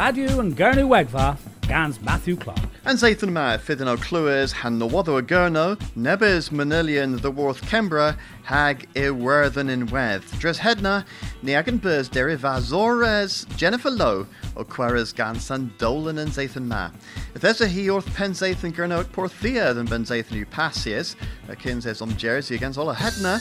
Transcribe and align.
Radio 0.00 0.40
and 0.40 0.56
Gurnu 0.56 0.88
Wegva, 0.88 1.36
Gans 1.68 2.00
Matthew 2.00 2.34
Clark. 2.34 2.58
And 2.86 2.98
Zathan 2.98 3.32
Ma, 3.32 3.58
Fidden 3.58 3.86
O'Cluis, 3.86 4.50
Han 4.50 4.78
no 4.78 4.88
Wado 4.88 5.18
a 5.18 5.22
Gurno, 5.22 5.78
Nebes 5.94 6.48
Manilian 6.48 7.20
the 7.20 7.30
Worth 7.30 7.60
Kembra, 7.60 8.16
Hag 8.42 8.88
i 8.96 9.10
Worthen 9.10 9.68
in 9.68 9.84
Weth, 9.88 10.40
Dres 10.40 10.58
Hedna, 10.58 11.04
Niagan 11.42 11.78
Burs 11.78 12.08
Derivazores, 12.08 13.46
Jennifer 13.58 13.90
Lowe, 13.90 14.26
O'Queras 14.56 15.12
Gansan 15.12 15.76
Dolan 15.76 16.16
and 16.16 16.30
Zathan 16.30 16.64
Ma. 16.64 16.88
If 17.34 17.42
there's 17.42 17.60
a 17.60 17.68
he 17.68 17.90
orth 17.90 18.06
pen 18.14 18.30
Zathan 18.30 18.72
Gurno 18.72 19.00
at 19.00 19.12
Porthia 19.12 19.74
then 19.74 19.84
Ben 19.84 20.04
Zathan 20.04 20.42
Upasius, 20.42 21.14
a 21.50 21.54
kin 21.54 21.82
says 21.82 22.00
om 22.00 22.16
Jersey 22.16 22.54
against 22.54 22.78
Ola 22.78 22.94
Hedna, 22.94 23.38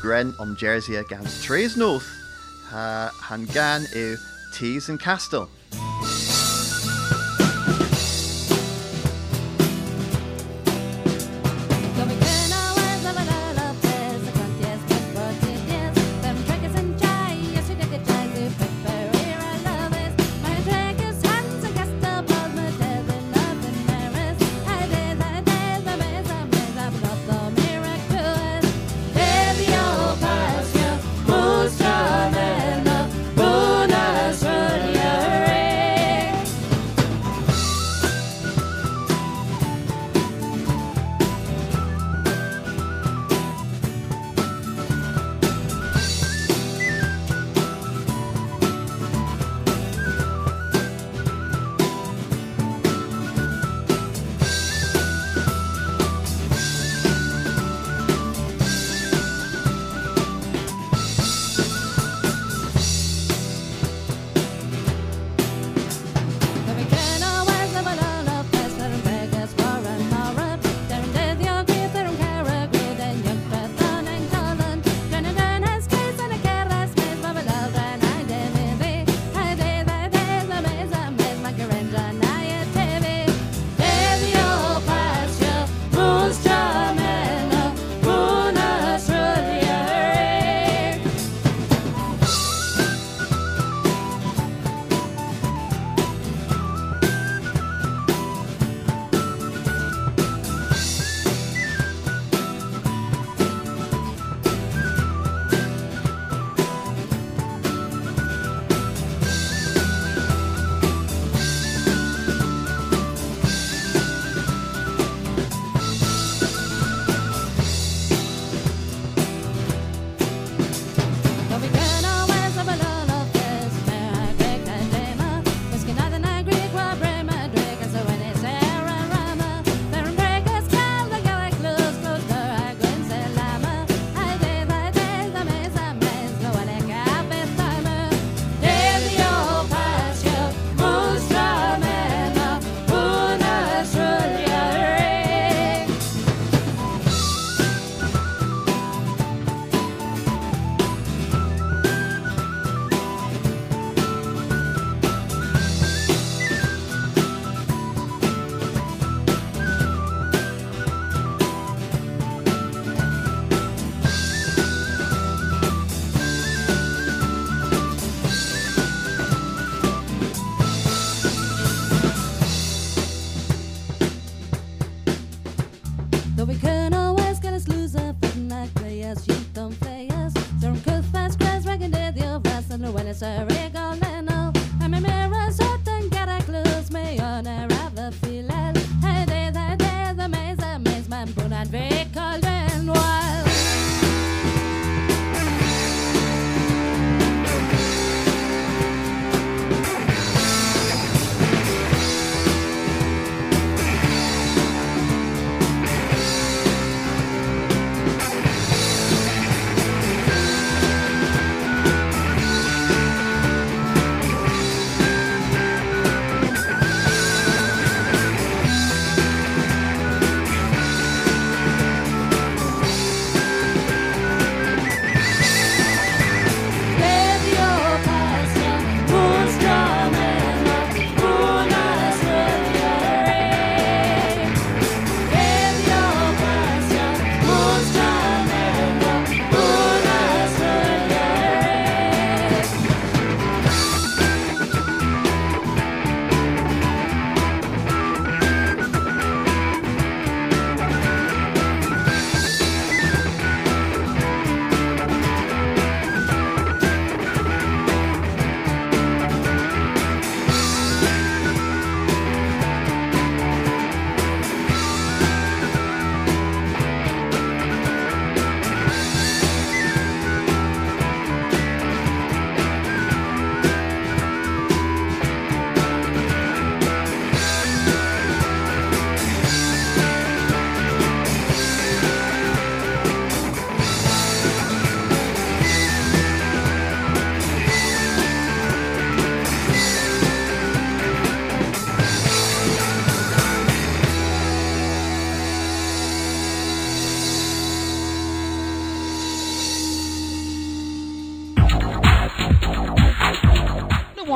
Gren 0.00 0.32
om 0.40 0.56
Jersey 0.56 0.96
against 0.96 1.44
Trees 1.44 1.76
North, 1.76 2.08
Han 2.70 3.44
Gan 3.52 3.82
i 3.94 4.16
Tees 4.54 4.88
and 4.88 4.98
Castle. 4.98 5.50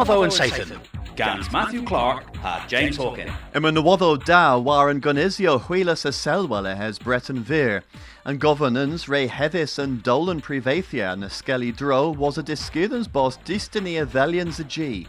And 0.06 0.32
Satan. 0.32 0.78
Gans 1.16 1.50
Matthew 1.50 1.82
Clark 1.82 2.36
had 2.36 2.68
James 2.68 2.98
Hawkin. 2.98 3.32
Nawaddo 3.54 4.22
da 4.22 4.58
war 4.58 4.90
an 4.90 5.00
gonisio 5.00 5.58
huilas 5.58 6.04
a 6.04 6.08
selwale 6.08 6.76
has 6.76 6.98
Breton 6.98 7.42
Veer, 7.42 7.84
and 8.26 8.38
governance 8.38 9.08
Ray 9.08 9.26
Hevis 9.28 9.78
and 9.78 10.02
Dolan 10.02 10.42
Privathia 10.42 11.18
na 11.18 11.28
Skelly 11.28 11.72
Dro 11.72 12.10
was 12.10 12.36
a 12.36 12.42
discudens 12.42 13.08
boss 13.08 13.38
destiny 13.38 13.96
of 13.96 14.10
Valians 14.10 14.60
a 14.60 14.64
G. 14.64 15.06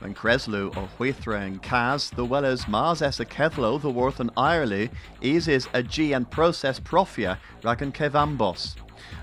When 0.00 0.14
Creslu 0.14 0.76
or 0.76 0.88
Huithra 0.98 1.46
and 1.46 1.62
Kaz, 1.62 2.14
the 2.14 2.26
well 2.26 2.44
as 2.44 2.68
Mars 2.68 3.00
es 3.00 3.20
a 3.20 3.24
Kevlo, 3.24 3.80
the 3.80 3.88
worth 3.88 4.20
and 4.20 4.34
Irely, 4.34 4.90
is 5.22 5.48
a 5.72 5.82
G 5.82 6.12
and 6.12 6.30
process 6.30 6.78
profia, 6.78 7.38
ragan 7.62 7.92
kevambos. 7.92 8.74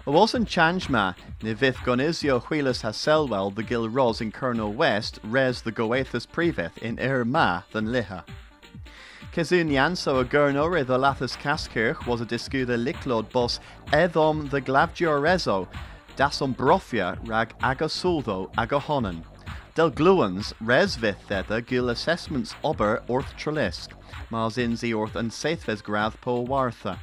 Owasan 0.08 0.48
Chanjma, 0.48 1.16
Nivith 1.42 1.76
Gonisio 1.76 2.42
Huilas 2.42 2.82
Haselwell, 2.82 3.54
the 3.54 3.62
Gil 3.62 3.88
Ros 3.88 4.20
in 4.20 4.32
Colonel 4.32 4.74
West, 4.74 5.20
res 5.24 5.62
the 5.62 5.72
Goethus 5.72 6.26
Priveth 6.26 6.80
in 6.80 7.00
Irma 7.00 7.66
than 7.72 7.86
Liha. 7.86 8.24
Kezun 9.32 9.70
Yanso 9.70 10.20
a 10.20 10.26
Gurnore 10.26 10.84
the 10.84 10.98
Lathus 10.98 11.38
Kaskirch 11.38 12.08
was 12.08 12.20
a 12.20 12.26
discuda 12.26 12.84
Licklod 12.84 13.32
boss 13.32 13.60
Edom 13.94 14.50
the 14.50 14.60
Glavgior 14.60 15.22
Rezo, 15.22 15.68
Dasom 16.18 16.56
Brofia 16.56 17.20
rag 17.28 17.54
Agasuldo 17.60 18.52
Agahonen. 18.56 19.24
Del 19.76 19.92
Gluans 19.92 20.52
resvith 20.64 21.20
theta 21.28 21.62
gil 21.62 21.90
assessments 21.90 22.56
ober 22.64 23.04
orth 23.08 23.38
trelisk, 23.38 23.90
Mars 24.32 24.58
orth 24.58 25.16
and 25.16 25.30
Saithves 25.30 25.84
grath 25.84 26.20
po 26.22 26.44
wartha. 26.44 26.98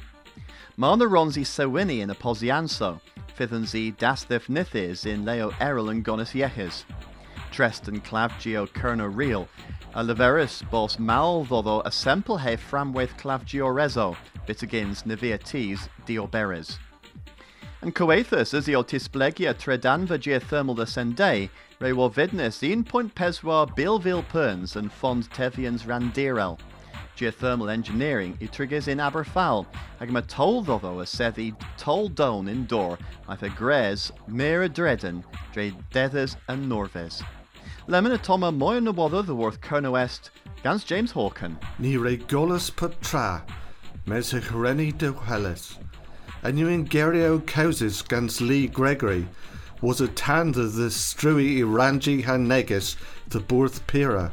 Mana 0.79 1.03
ronzi 1.03 1.43
sewini 1.43 1.99
in 1.99 2.09
a 2.09 2.15
posianso, 2.15 3.01
fithenzi 3.37 3.93
dasthif 3.97 4.47
nithis 4.47 5.05
in 5.05 5.25
leo 5.25 5.49
eril 5.59 5.91
and 5.91 6.05
gonis 6.05 6.31
yehes. 6.31 6.85
Treston 7.51 7.99
clavgio 7.99 8.65
kerno 8.65 9.13
real, 9.13 9.49
a 9.93 10.01
leveris 10.01 10.63
bos 10.69 10.97
mal 10.97 11.45
a 11.85 11.91
semple 11.91 12.37
he 12.37 12.55
framweth 12.55 13.17
clavgio 13.17 13.67
rezo, 13.67 14.15
bitagins 14.47 15.03
nivia 15.03 15.37
tes 15.37 15.89
dioberes. 16.07 16.77
And 17.81 17.93
coethus 17.93 18.53
as 18.53 18.67
tisplegia 18.67 19.53
tredanva 19.55 20.17
geothermal 20.17 20.77
descende, 20.77 21.49
re 21.81 21.91
wo 21.91 22.09
vidnis 22.09 22.63
in 22.63 22.85
point 22.85 23.13
peswa 23.13 23.67
bilvil 23.75 24.25
perns 24.29 24.77
and 24.77 24.89
fond 24.93 25.29
tevians 25.31 25.83
randirel 25.83 26.57
geothermal 27.19 27.69
engineering 27.69 28.37
i 28.41 28.45
triggers 28.45 28.87
in 28.87 28.97
Aberfall, 28.97 29.65
ag 29.99 30.09
mae 30.09 30.21
told 30.21 30.67
ddo 30.67 31.01
a 31.01 31.05
seddi 31.05 31.47
tol 31.77 32.07
down 32.07 32.47
in 32.47 32.65
dor 32.65 32.97
maeth 33.27 33.43
a 33.43 33.49
gres 33.49 34.11
mera 34.27 34.69
dreden 34.69 35.23
dre 35.51 35.73
dethers 35.91 36.37
and 36.47 36.69
norves. 36.69 37.21
Lemon 37.87 38.13
a 38.13 38.17
toma 38.17 38.51
the 38.51 39.35
worth 39.35 39.59
Kerno 39.59 39.91
West, 39.91 40.31
gans 40.63 40.85
James 40.85 41.11
Hawken. 41.11 41.57
Ni 41.77 41.97
re 41.97 42.17
golus 42.17 42.71
tra, 43.01 43.43
mes 44.05 44.31
choreni 44.31 44.97
de 44.97 45.11
helis. 45.11 45.77
A 46.43 46.53
new 46.53 46.67
ingerio 46.67 47.45
causes 47.45 48.01
gans 48.01 48.39
Lee 48.39 48.67
Gregory 48.67 49.27
was 49.81 49.99
a 49.99 50.07
tanda 50.07 50.67
the 50.67 50.89
strui 50.89 52.23
han 52.23 52.47
negus 52.47 52.95
the 53.27 53.41
borth 53.41 53.85
pira. 53.87 54.31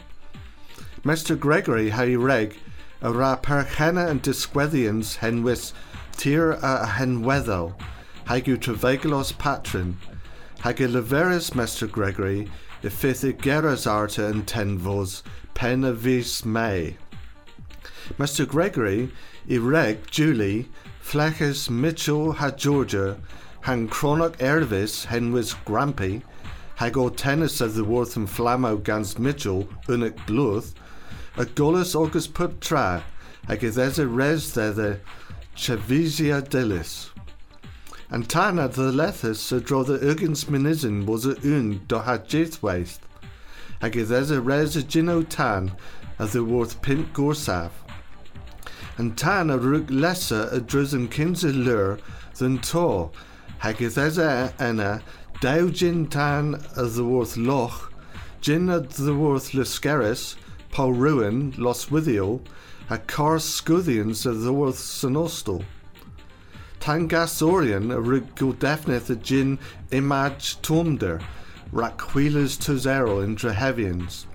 Mr. 1.03 1.39
Gregory 1.39 1.89
ha 1.91 2.03
reg 2.17 2.57
a 3.03 3.13
ra 3.13 3.37
perchena 3.37 4.09
and 4.09 4.23
disquethians 4.23 5.19
henwis 5.19 5.73
tir 6.17 6.53
a 6.53 6.87
henweddo, 6.97 7.75
hagu 8.27 8.57
trevegelos 8.57 9.37
patron, 9.37 9.99
hage 10.61 10.89
leveris 10.91 11.51
Mr. 11.51 11.91
Gregory, 11.91 12.51
the 12.83 12.91
fifth 12.91 13.23
geras 13.39 13.87
arta 13.87 14.27
and 14.27 14.47
tenvos, 14.47 15.23
pena 15.55 15.93
vis 15.93 16.45
may. 16.45 16.97
Mr. 18.19 18.47
Gregory, 18.47 19.11
ireg 19.49 20.11
Julie, 20.11 20.69
fleches 21.01 21.69
Mitchell 21.69 22.33
ha 22.33 22.51
Georgia, 22.51 23.19
han 23.63 23.89
chronoc 23.89 24.37
ervis 24.39 25.07
henwis 25.07 25.55
grampy, 25.65 26.23
hago 26.79 27.15
tennis 27.15 27.61
of 27.61 27.75
the 27.75 27.85
worth 27.85 28.17
and 28.17 28.29
flamo 28.29 28.83
gans 28.83 29.19
Mitchell, 29.19 29.65
unik 29.87 30.17
bluth, 30.27 30.73
a 31.39 31.45
golus 31.45 31.95
august 31.95 32.33
pub 32.33 32.59
tra, 32.61 33.05
ag 33.47 33.63
a 33.63 34.07
res 34.07 34.53
the 34.53 34.99
Chavisia 35.55 36.41
delis. 36.41 37.11
And 38.09 38.25
the 38.25 38.93
lethus 38.93 39.37
so 39.37 39.61
draw 39.61 39.85
the 39.85 39.99
urgens 39.99 40.47
minizin 40.47 41.05
was 41.05 41.27
a 41.27 41.37
un 41.43 41.83
do 41.89 41.99
ha 41.99 42.17
jithwaith, 42.17 42.99
ag 43.83 43.97
a 43.97 44.41
res 44.41 44.77
a 44.77 44.83
gino 44.83 45.23
tan 45.23 45.73
as 46.19 46.33
the 46.33 46.43
worth 46.43 46.81
pint 46.81 47.13
gorsav. 47.13 47.71
And 48.97 49.19
tan 49.19 49.51
a 49.51 49.57
lesser 49.57 50.49
a 50.51 50.59
drusen 50.59 51.09
kinse 51.09 51.45
lur 51.45 51.99
than 52.39 52.59
to, 52.59 53.11
hag 53.59 53.77
yddes 53.77 54.17
a 54.17 54.55
enna 54.59 55.03
daw 55.43 55.69
gin 55.69 56.07
tan 56.07 56.55
as 56.79 56.97
the 56.97 57.05
worth 57.05 57.37
loch, 57.37 57.93
gin 58.41 58.71
at 58.71 58.89
the 58.91 59.15
worth 59.15 59.51
luskeris, 59.53 60.37
Paul 60.77 60.93
Ruin, 60.93 61.55
Los 61.57 61.87
Withiel, 61.87 62.43
a 62.91 62.99
Car 62.99 63.37
Scuthians 63.37 64.27
of 64.27 64.43
the 64.43 64.53
Worth 64.53 64.77
Sonostal. 64.77 65.65
Tangasorian 66.81 67.91
a 67.91 67.99
Rugul 67.99 68.53
Defneth 68.53 69.09
a 69.09 69.17
Gin 69.17 69.59
Image 69.91 70.61
Tomder, 70.61 71.23
Raquilers 71.73 72.59
Tozero 72.59 73.25
in 73.25 73.37
Drehevians. 73.37 74.27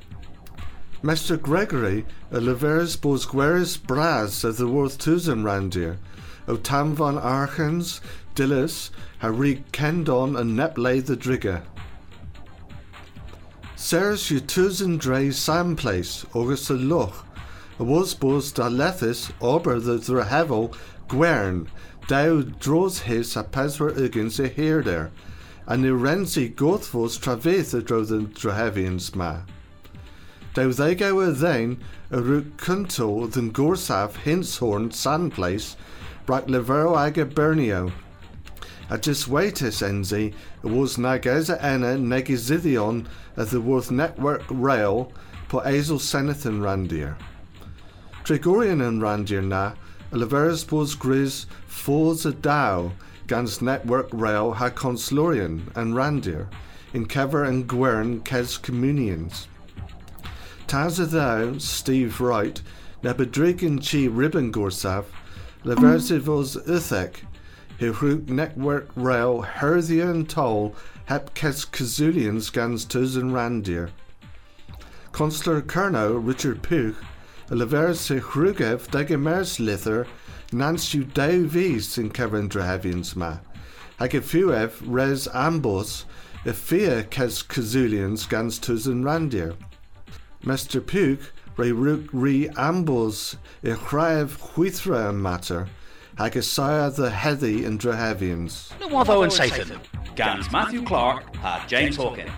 Mr. 1.04 1.40
Gregory 1.40 2.08
a 2.32 2.40
Leveris 2.40 2.98
Bosgueris 2.98 3.78
Braz 3.78 4.44
of 4.44 4.58
the 4.58 4.68
Worth 4.68 4.98
Tuzan 4.98 5.44
Randir, 5.44 5.98
O 6.48 6.58
Tam 6.58 6.96
von 6.96 7.20
Archens, 7.20 8.02
Dillis, 8.34 8.90
Harig 9.22 9.62
Kendon 9.72 10.36
and 10.40 10.58
Neplay 10.58 11.06
the 11.06 11.16
Drigger. 11.16 11.62
Seres 13.82 14.30
you 14.30 14.40
tusen 14.40 15.00
dre 15.00 15.32
sam 15.32 15.76
place, 15.76 16.24
August 16.36 16.70
a 16.70 16.76
loch, 16.76 17.26
a 17.80 17.84
was 17.84 18.14
bos 18.14 18.52
da 18.52 18.70
lethis, 18.70 19.32
ober 19.42 19.80
the 19.80 19.98
drehevel, 19.98 20.72
gwern, 21.10 21.68
dau 22.08 22.44
draws 22.44 23.00
his 23.00 23.36
a 23.36 23.44
peswer 23.44 23.92
ugins 23.98 24.40
a 24.40 24.48
here 24.48 24.84
there, 24.84 25.10
and 25.66 25.84
irensi 25.84 26.54
gothvos 26.54 27.20
traveth 27.20 27.74
a 27.74 27.82
dro 27.82 28.06
the 28.06 28.20
drehevians 28.20 29.16
ma. 29.16 29.40
Dau 30.54 30.72
they 30.72 30.94
go 30.94 31.20
a 31.20 31.32
then, 31.32 31.80
a 32.12 32.22
root 32.22 32.58
kunto 32.58 33.32
than 33.32 33.52
gorsav 33.52 34.12
hinshorn 34.12 34.94
sand 34.94 35.34
place, 35.34 35.76
brak 36.28 36.46
levero 36.46 36.96
aga 36.96 37.26
bernio, 37.26 37.92
a 38.92 38.98
just 38.98 39.30
waitis 39.30 39.82
enzi 39.82 40.34
was 40.64 40.98
nageza 40.98 41.58
ena 41.64 41.96
negizithion 41.96 43.08
of 43.38 43.50
the 43.50 43.62
Worth 43.62 43.90
Network 43.90 44.44
Rail 44.50 45.14
po 45.48 45.62
azel 45.62 45.98
senathan 45.98 46.60
randir. 46.60 47.16
Tregorian 48.26 48.82
and 48.82 49.02
randir 49.02 49.42
na, 49.42 49.72
a 50.12 50.16
leveris 50.18 50.68
pos 50.68 50.94
gris 50.94 51.46
falls 51.68 52.26
a 52.26 52.34
dow 52.34 52.92
gans 53.28 53.62
Network 53.62 54.10
Rail 54.12 54.52
ha 54.52 54.70
conslorian 54.70 55.72
and 55.74 55.94
randir, 55.96 56.48
in 56.94 57.06
kever 57.06 57.48
and 57.48 57.70
gwern 57.70 58.20
kes 58.26 58.62
communions. 58.62 59.48
Taza 60.68 61.06
thou, 61.06 61.58
Steve 61.60 62.20
Wright, 62.20 62.62
nebedrigan 63.04 63.80
chi 63.80 64.10
ribbon 64.14 64.52
gorsav, 64.52 65.06
leversivos 65.64 66.62
uthek, 66.68 67.24
Hiruk 67.82 68.30
Network 68.30 68.90
Rail 68.96 69.42
Herthian 69.42 70.28
Toll 70.28 70.76
Hep 71.06 71.34
Kes 71.34 71.66
Kazulians 71.66 72.54
Gans 72.54 72.86
Tuzen 72.86 73.32
Randir. 73.32 73.90
Consular 75.12 75.64
Kerno 75.64 76.24
Richard 76.24 76.62
Puch, 76.62 76.96
Lever 77.50 77.96
se 77.96 78.20
Hrugev 78.20 78.88
Degemers 78.90 79.60
Lither, 79.60 80.06
Nansu 80.52 81.04
Dauvis 81.06 81.98
in 81.98 82.12
Kevin 82.12 82.48
Drahavians 82.48 83.16
Ma. 83.16 83.40
Hagefuev 84.00 84.74
Res 84.86 85.28
Ambos, 85.30 86.04
Ifia 86.46 87.10
Kes 87.10 87.42
Kazulians 87.42 88.30
Gans 88.30 88.60
Tuzen 88.60 89.04
Randir. 89.04 89.56
Mr. 90.44 90.82
Puch, 90.82 91.32
Re 91.58 91.72
Ruk 91.72 92.08
Re 92.14 92.48
Ambos, 92.50 93.38
Ichraev 93.64 94.38
Huithra 94.54 95.12
Matter, 95.12 95.68
Hagasaya 96.22 96.96
the 96.96 97.10
Hethi 97.10 97.66
and 97.66 97.80
Drehavians. 97.80 98.70
Watho 98.92 99.24
and 99.24 99.34
Satan. 99.34 99.80
Gans 100.16 100.52
Matthew 100.52 100.84
Clark 100.84 101.36
had 101.38 101.68
James 101.68 101.98
Hawkin. 101.98 102.30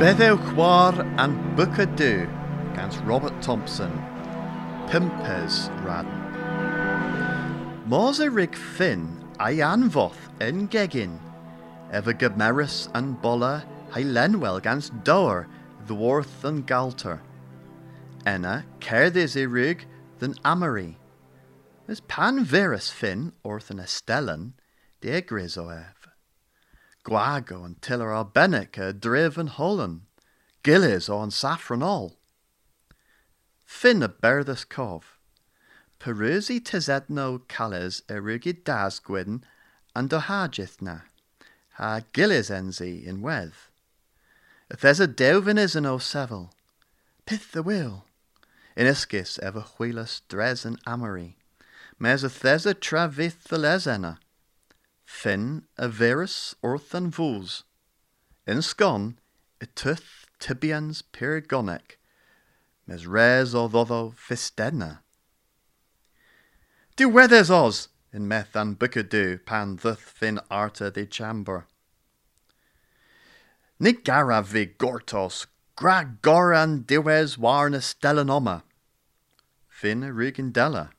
Beddew 0.00 0.38
Chwar 0.48 0.98
and 1.18 1.36
Bookadoo, 1.58 2.24
gans 2.74 2.96
Robert 3.00 3.38
Thompson. 3.42 3.92
Pimpers 4.88 5.68
Radden. 5.84 6.22
Mors 7.86 8.20
a 8.20 8.30
rig 8.30 8.56
fin 8.56 9.22
a 9.38 9.58
anfoth 9.58 10.32
yn 10.40 10.68
gegin. 10.68 11.18
ever 11.92 12.14
gemeris 12.14 12.88
and 12.94 13.20
bolla, 13.20 13.62
hy 13.90 14.04
lenwel 14.04 14.62
gans 14.62 14.88
dower, 15.04 15.46
dwarth 15.86 16.44
and 16.44 16.66
galter. 16.66 17.20
Enna, 18.26 18.64
cerdis 18.80 19.36
i 19.40 19.44
rug, 19.44 19.84
than 20.18 20.34
amory. 20.44 20.96
Is 21.86 22.00
pan 22.00 22.44
verus 22.44 22.90
fin, 22.90 23.32
orth 23.42 23.70
an 23.70 23.78
estellan, 23.78 24.54
de 25.02 25.20
gris 25.20 25.58
o 25.58 25.68
ev. 25.68 26.08
Gwago 27.04 27.64
and 27.64 27.82
tiller 27.82 28.10
ar 28.10 28.24
bennick 28.24 28.78
a 28.78 28.94
driv 28.94 29.36
and 29.36 29.50
hollen, 29.50 30.06
gillis 30.62 31.10
o 31.10 31.20
an 31.20 31.30
saffron 31.30 31.82
all. 31.82 32.16
Fin 33.66 34.02
a 34.02 34.08
berthus 34.08 34.66
cov. 34.66 35.18
Perusi 36.00 36.60
tezedno 36.60 37.46
calles 37.48 38.00
erugi 38.08 38.54
dasgwyn 38.62 39.42
and 39.94 40.08
dohagithna, 40.08 41.02
ha 41.72 42.00
gillis 42.14 42.50
enzi 42.50 43.04
in 43.04 43.20
weth. 43.20 43.68
There's 44.80 45.00
a 45.00 45.06
devin 45.06 45.58
is 45.58 45.76
an 45.76 45.84
o 45.84 45.98
sevel, 45.98 46.50
pith 47.26 47.52
the 47.52 47.62
will. 47.62 48.04
In 48.76 48.86
iscis 48.86 49.38
ever 49.38 49.60
wheelus 49.78 50.22
dres 50.28 50.64
and 50.64 50.80
amory, 50.84 51.36
mes 51.98 52.24
a 52.24 52.28
thesa 52.28 52.74
travith 52.74 53.44
the 53.44 53.56
lesena, 53.56 54.18
fin 55.04 55.66
a 55.78 55.88
verus 55.88 56.56
orth 56.60 56.92
and 56.92 57.14
vools. 57.14 57.62
In 58.46 58.62
scon, 58.62 59.16
a 59.60 59.66
tuth 59.66 60.26
tibians 60.40 61.02
pyrgonic, 61.12 61.98
mes 62.86 63.06
res 63.06 63.54
o 63.54 63.68
ddodo 63.68 64.12
fistedna. 64.14 64.98
Do 66.96 67.08
weathers 67.08 67.50
os, 67.50 67.88
in 68.12 68.26
meth 68.26 68.56
and 68.56 68.78
bucadu 68.78 69.44
pan 69.44 69.76
thuth 69.76 70.00
fin 70.00 70.40
arta 70.50 70.90
de 70.90 71.06
chamber. 71.06 71.66
Nig 73.78 74.04
gara 74.04 74.42
vi 74.42 74.66
gortos, 74.66 75.46
gra 75.76 76.04
goran 76.22 76.84
diwes 76.84 77.36
warna 77.36 77.78
stellanoma. 77.78 78.62
Fin 79.68 80.02
a 80.04 80.08
rigandella. 80.08 80.90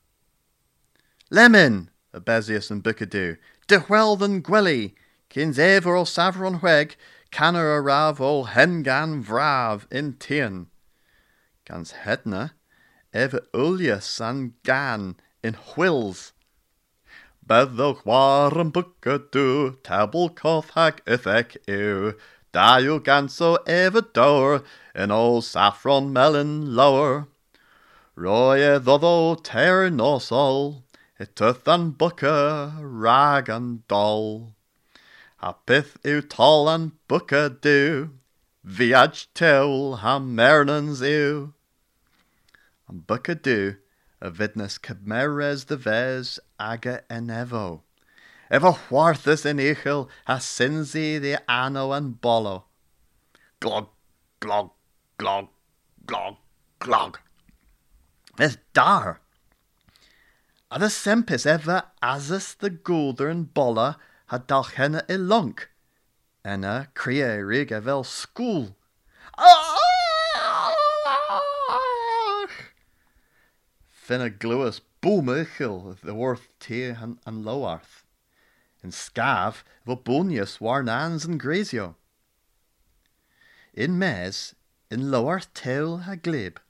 Lemon, 1.30 1.90
a 2.12 2.20
Bezius 2.20 2.70
and 2.70 2.84
bucadu, 2.84 3.38
de 3.66 3.78
than 4.16 4.40
gwelly, 4.40 4.94
kins 5.28 5.58
ever 5.58 5.96
o 5.96 6.04
savron 6.04 6.60
hweg, 6.60 6.96
canner 7.30 7.76
a 7.76 7.80
rav 7.80 8.20
ol 8.20 8.46
hengan 8.46 9.24
vrav 9.24 9.86
in 9.90 10.12
tien. 10.14 10.68
Gans 11.64 11.92
hedna, 12.04 12.52
ever 13.12 13.40
ulius 13.52 14.02
san 14.02 14.54
gan 14.62 15.16
in 15.42 15.54
whills. 15.54 16.32
Beddwch 17.46 18.04
war 18.04 18.54
yn 18.60 18.72
bwcadw, 18.72 19.76
tabl 19.82 20.28
coth 20.34 20.70
hag 20.70 21.02
ithec 21.06 21.56
yw, 22.56 22.62
da 22.62 22.78
yw 22.80 23.00
ganso 23.00 23.58
ever 23.66 24.00
dower, 24.00 24.62
in 24.94 25.10
ol 25.10 25.42
saffron 25.42 26.10
melon 26.12 26.74
lower. 26.74 27.28
Roi 28.16 28.60
e 28.60 28.78
ddoddo 28.80 29.42
ter 29.42 29.90
nosol, 29.90 30.82
tuth 31.34 31.68
an 31.68 31.90
bucca, 31.90 32.78
rag 32.80 33.50
and 33.50 33.86
doll. 33.88 34.54
A 35.42 35.52
pith 35.52 35.98
yw 36.02 36.22
tol 36.26 36.68
an 36.68 36.92
bucca 37.08 37.50
du, 37.50 38.10
viaj 38.64 39.26
tewl 39.34 39.98
ha 39.98 40.18
mernans 40.18 41.02
yw. 41.02 41.52
An 42.88 43.04
bucca 43.06 43.34
du, 43.34 43.76
a 44.20 44.30
vidness 44.30 44.80
cameres 44.80 45.66
the 45.66 45.76
ves 45.76 46.40
aga 46.58 47.02
enevo. 47.10 47.82
Ever 48.48 48.72
wharthus 48.90 49.44
in 49.44 49.58
ichel 49.58 50.08
ha 50.26 50.36
sinzi 50.36 51.20
the 51.20 51.42
ano 51.50 51.92
and 51.92 52.20
bolo. 52.20 52.66
Glog, 53.60 53.88
glog, 54.40 54.70
glog, 55.18 55.48
glog, 56.06 56.36
glog. 56.80 57.16
Es 58.38 58.56
dar. 58.72 59.20
A 60.70 60.78
the 60.78 60.86
sempis 60.86 61.44
ever 61.44 61.84
asus 62.02 62.56
the 62.56 62.70
goulder 62.70 63.28
and 63.28 63.52
bolla 63.52 63.96
had 64.26 64.46
dalchena 64.46 65.04
ilunk. 65.08 65.66
Enna 66.44 66.88
crea 66.94 67.38
rig 67.38 67.70
evel 67.70 68.06
school. 68.06 68.76
Finna 74.06 74.30
gluas 74.30 74.80
boomachil 75.02 76.00
the 76.00 76.14
worth 76.14 76.48
and, 76.70 77.18
and 77.26 77.44
lowarth. 77.44 78.05
In 78.86 78.92
scav 78.92 79.64
vo 79.84 79.96
bonius 79.96 80.60
warnans 80.60 81.24
and 81.24 81.40
grazio. 81.40 81.96
In 83.74 83.98
mes, 83.98 84.54
in 84.92 85.10
lowarth 85.10 85.52
tail 85.54 85.98
ha 86.06 86.14
glib. 86.14 86.60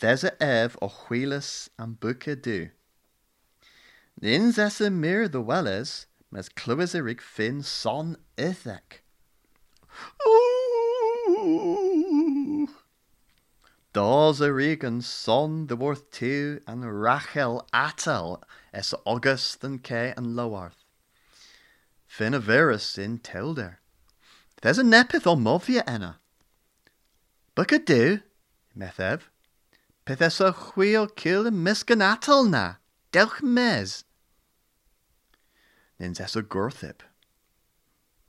Thesa 0.00 0.40
ev 0.40 0.78
o 0.80 0.88
wheelis 0.88 1.68
and 1.80 1.98
buca 1.98 2.40
du. 2.40 2.70
Nin 4.20 4.52
zessa 4.52 4.88
mir 4.88 5.26
the 5.26 5.40
welles, 5.40 6.06
mes 6.30 6.48
cluis 6.48 6.94
erig 6.94 7.20
fin 7.20 7.60
son 7.60 8.16
ithek. 8.38 9.02
Ooh! 10.28 10.44
Dós 13.92 14.40
a 14.40 14.52
rigan 14.52 15.02
son 15.02 15.66
the 15.66 15.74
worth 15.74 16.08
two 16.12 16.60
and 16.68 17.02
Rachel 17.02 17.66
Atel 17.74 18.40
es 18.72 18.94
August 19.04 19.64
and 19.64 19.82
K 19.82 20.14
and 20.16 20.36
Lowarth. 20.36 20.83
Fin 22.16 22.32
a 22.32 22.38
verus 22.38 22.96
in 22.96 23.18
Tilder. 23.18 23.78
There's 24.62 24.78
a 24.78 24.84
nepith 24.84 25.26
o 25.26 25.34
movia 25.34 25.82
enna. 25.84 26.20
Buca 27.56 27.84
du, 27.84 28.20
methev. 28.78 29.22
Peth 30.06 30.22
es 30.22 30.38
a 30.38 30.52
chwil 30.52 31.12
kill 31.16 31.44
and 31.44 31.66
misgan 31.66 32.00
atal 32.00 32.48
na. 32.48 32.74
Delch 33.10 33.42
mes. 33.42 34.04
Nins 35.98 36.20
es 36.20 36.36
a 36.36 36.42
gorthip. 36.44 37.00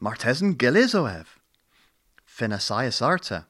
Martesen 0.01 0.57
gillis 0.57 0.95
o 0.95 1.05
ev. 1.05 1.37
Fin 2.25 2.53
a 2.53 2.57
sias 2.57 3.03
arta. 3.03 3.45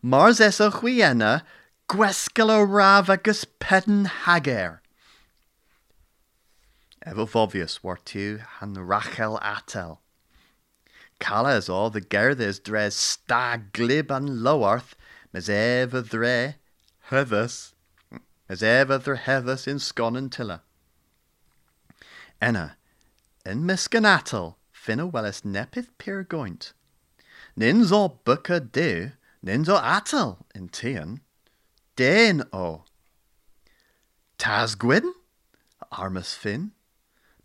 Mars 0.00 0.40
es 0.40 0.58
a 0.58 0.70
chwienna, 0.70 1.42
gwesgal 1.86 2.48
o 2.48 2.62
raf 2.62 3.10
agus 3.10 3.44
pedin 3.60 4.06
hager. 4.06 4.80
Efo 7.08 7.26
fofius 7.26 7.82
war 7.82 7.96
tu 7.96 8.38
han 8.58 8.74
Rachel 8.74 9.38
atel. 9.42 10.00
Cala 11.18 11.56
is 11.56 11.68
all 11.68 11.88
the 11.88 12.02
gerthis 12.02 12.62
dres 12.62 12.94
stag 12.94 13.72
glib 13.72 14.10
an 14.10 14.42
lowarth, 14.42 14.94
mes 15.32 15.48
eva 15.48 16.02
dre, 16.02 16.56
hevis, 17.10 17.72
mes 18.46 18.62
eva 18.62 18.98
dre 18.98 19.16
hevis 19.16 19.66
in 19.66 19.78
scon 19.78 20.16
and 20.16 20.30
tilla. 20.30 20.60
Enna, 22.42 22.76
in 23.46 23.62
miscanatel, 23.64 24.56
finna 24.74 25.10
wellis 25.10 25.40
nepith 25.46 25.88
pir 25.96 26.22
goint. 26.24 26.74
Nins 27.56 27.90
all 27.90 28.20
bucca 28.24 28.60
de, 28.60 29.12
nins 29.42 29.68
o 29.68 29.78
atal 29.78 30.44
in 30.54 30.68
tian. 30.68 31.20
Den 31.96 32.44
o. 32.52 32.84
Tas 34.36 34.74
gwyn, 34.74 35.14
armas 35.90 36.34
fin. 36.34 36.72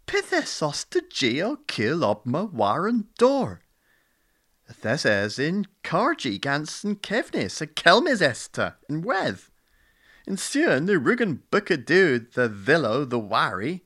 Pithes 0.06 0.62
os 0.62 0.84
to 0.86 1.02
geo 1.10 1.58
kill 1.68 2.04
ob 2.04 2.26
ma 2.26 2.44
warren 2.44 3.08
door. 3.18 3.62
Thes 4.70 5.06
es 5.06 5.40
in 5.40 5.68
cargi 5.84 6.40
gans 6.40 6.84
and 6.84 7.02
kevnis 7.02 7.62
a 7.62 7.68
kelmis 7.68 8.22
esta 8.22 8.76
in 8.90 9.02
weth. 9.02 9.50
In 10.26 10.38
sian 10.38 10.86
the 10.86 10.94
rugan 10.94 11.42
bucka 11.52 11.78
dude 11.84 12.34
the 12.34 12.48
villo 12.48 13.04
the 13.06 13.20
wari. 13.20 13.84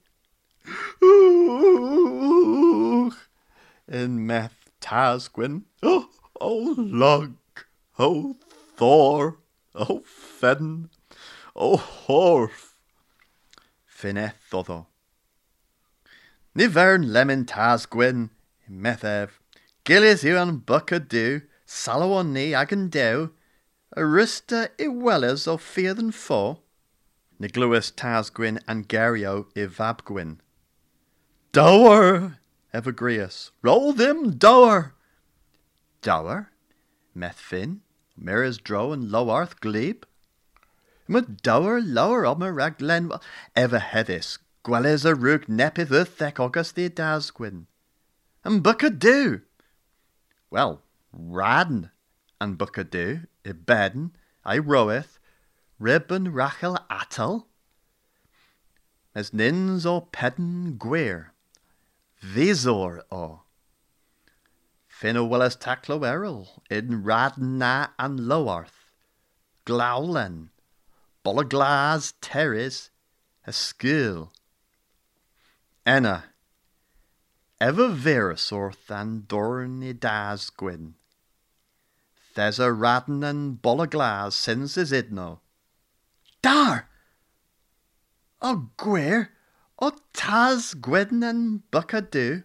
In 3.87 4.25
meth 4.27 4.69
tasgwyn. 4.81 5.63
Oh, 5.81 6.09
oh 6.39 6.75
lug. 6.77 7.35
Oh 7.97 8.37
Thor. 8.75 9.39
Oh 9.73 10.03
Fedden. 10.05 10.89
Oh 11.55 11.77
Horf. 11.77 12.73
Finneth 13.85 14.53
otho. 14.53 14.87
Nivern 16.57 17.13
lemon 17.13 17.45
tasgwyn. 17.45 18.31
Methev. 18.67 19.29
Gillis 19.83 20.23
yw 20.25 20.39
an 20.41 20.55
bucka 20.65 20.97
du. 20.97 21.41
Salawon 21.67 22.33
ni 22.33 22.55
ag 22.55 22.73
an 22.73 22.87
dew. 22.89 23.29
Arista 23.95 24.69
i 24.79 24.87
wellers 24.87 25.45
o 25.45 25.57
fear 25.57 25.93
than 25.93 26.09
fo. 26.11 26.63
Nigluis 27.39 27.91
tasgwyn 27.93 28.57
and 28.67 28.89
gario 28.89 29.45
i 29.55 29.67
vabgwyn. 29.67 30.39
Dower! 31.51 32.39
Evergreus. 32.73 33.51
Roll 33.61 33.93
them 33.93 34.31
dower! 34.31 34.95
Dower? 36.01 36.49
Methfin? 37.15 37.81
Miras 38.19 38.57
dro 38.57 38.93
and 38.93 39.11
lowarth 39.11 39.61
glebe? 39.61 40.05
Ma 41.07 41.21
dower 41.21 41.79
lower 41.79 42.25
o 42.25 42.33
ma 42.33 42.47
raglen 42.47 43.11
ever 43.55 43.79
hedis, 43.79 44.39
gwelles 44.67 45.05
a 45.05 45.15
rug 45.15 45.45
nepith 45.47 45.91
y 45.95 46.03
thec 46.03 46.39
Augusti 46.43 46.89
dasgwyn. 46.89 47.67
and 48.43 48.61
Buckadoo. 48.61 49.41
Well, 50.49 50.81
Radn 51.17 51.91
and 52.41 52.57
Buckadoo, 52.57 53.27
i 53.45 53.51
bedden, 53.53 54.11
I 54.43 54.57
roweth, 54.57 55.19
ribbon 55.79 56.33
rachel 56.33 56.77
atal. 56.91 57.45
As 59.15 59.33
nins 59.33 59.85
o 59.85 60.01
pedden 60.01 60.77
gwir, 60.77 61.27
visor 62.19 63.03
o. 63.09 63.43
Fin 64.89 65.15
o 65.15 65.29
taclo 65.29 66.01
eril, 66.01 66.59
in 66.69 67.03
Radn 67.03 67.57
na 67.57 67.87
and 67.97 68.19
lowarth, 68.19 68.91
glowlen, 69.65 70.49
bolaglas 71.23 72.15
terris, 72.19 72.89
a 73.45 73.53
skill. 73.53 74.33
Enna, 75.87 76.25
ever 77.61 77.87
verus 77.87 78.51
orth 78.51 78.91
an 78.91 79.23
dorn 79.25 79.81
i 79.81 79.93
das 79.93 80.49
gwyn. 80.49 80.95
There's 82.35 82.59
a 82.59 82.73
radden 82.73 83.23
and 83.23 83.61
bolaglas 83.61 84.33
since 84.33 84.75
is 84.75 84.91
idno. 84.91 85.39
Dar! 86.41 86.89
O 88.41 88.67
gwir, 88.77 89.29
o 89.79 89.93
tas 90.11 90.73
gwyn 90.73 91.23
and 91.23 91.61
buckadoo. 91.71 92.43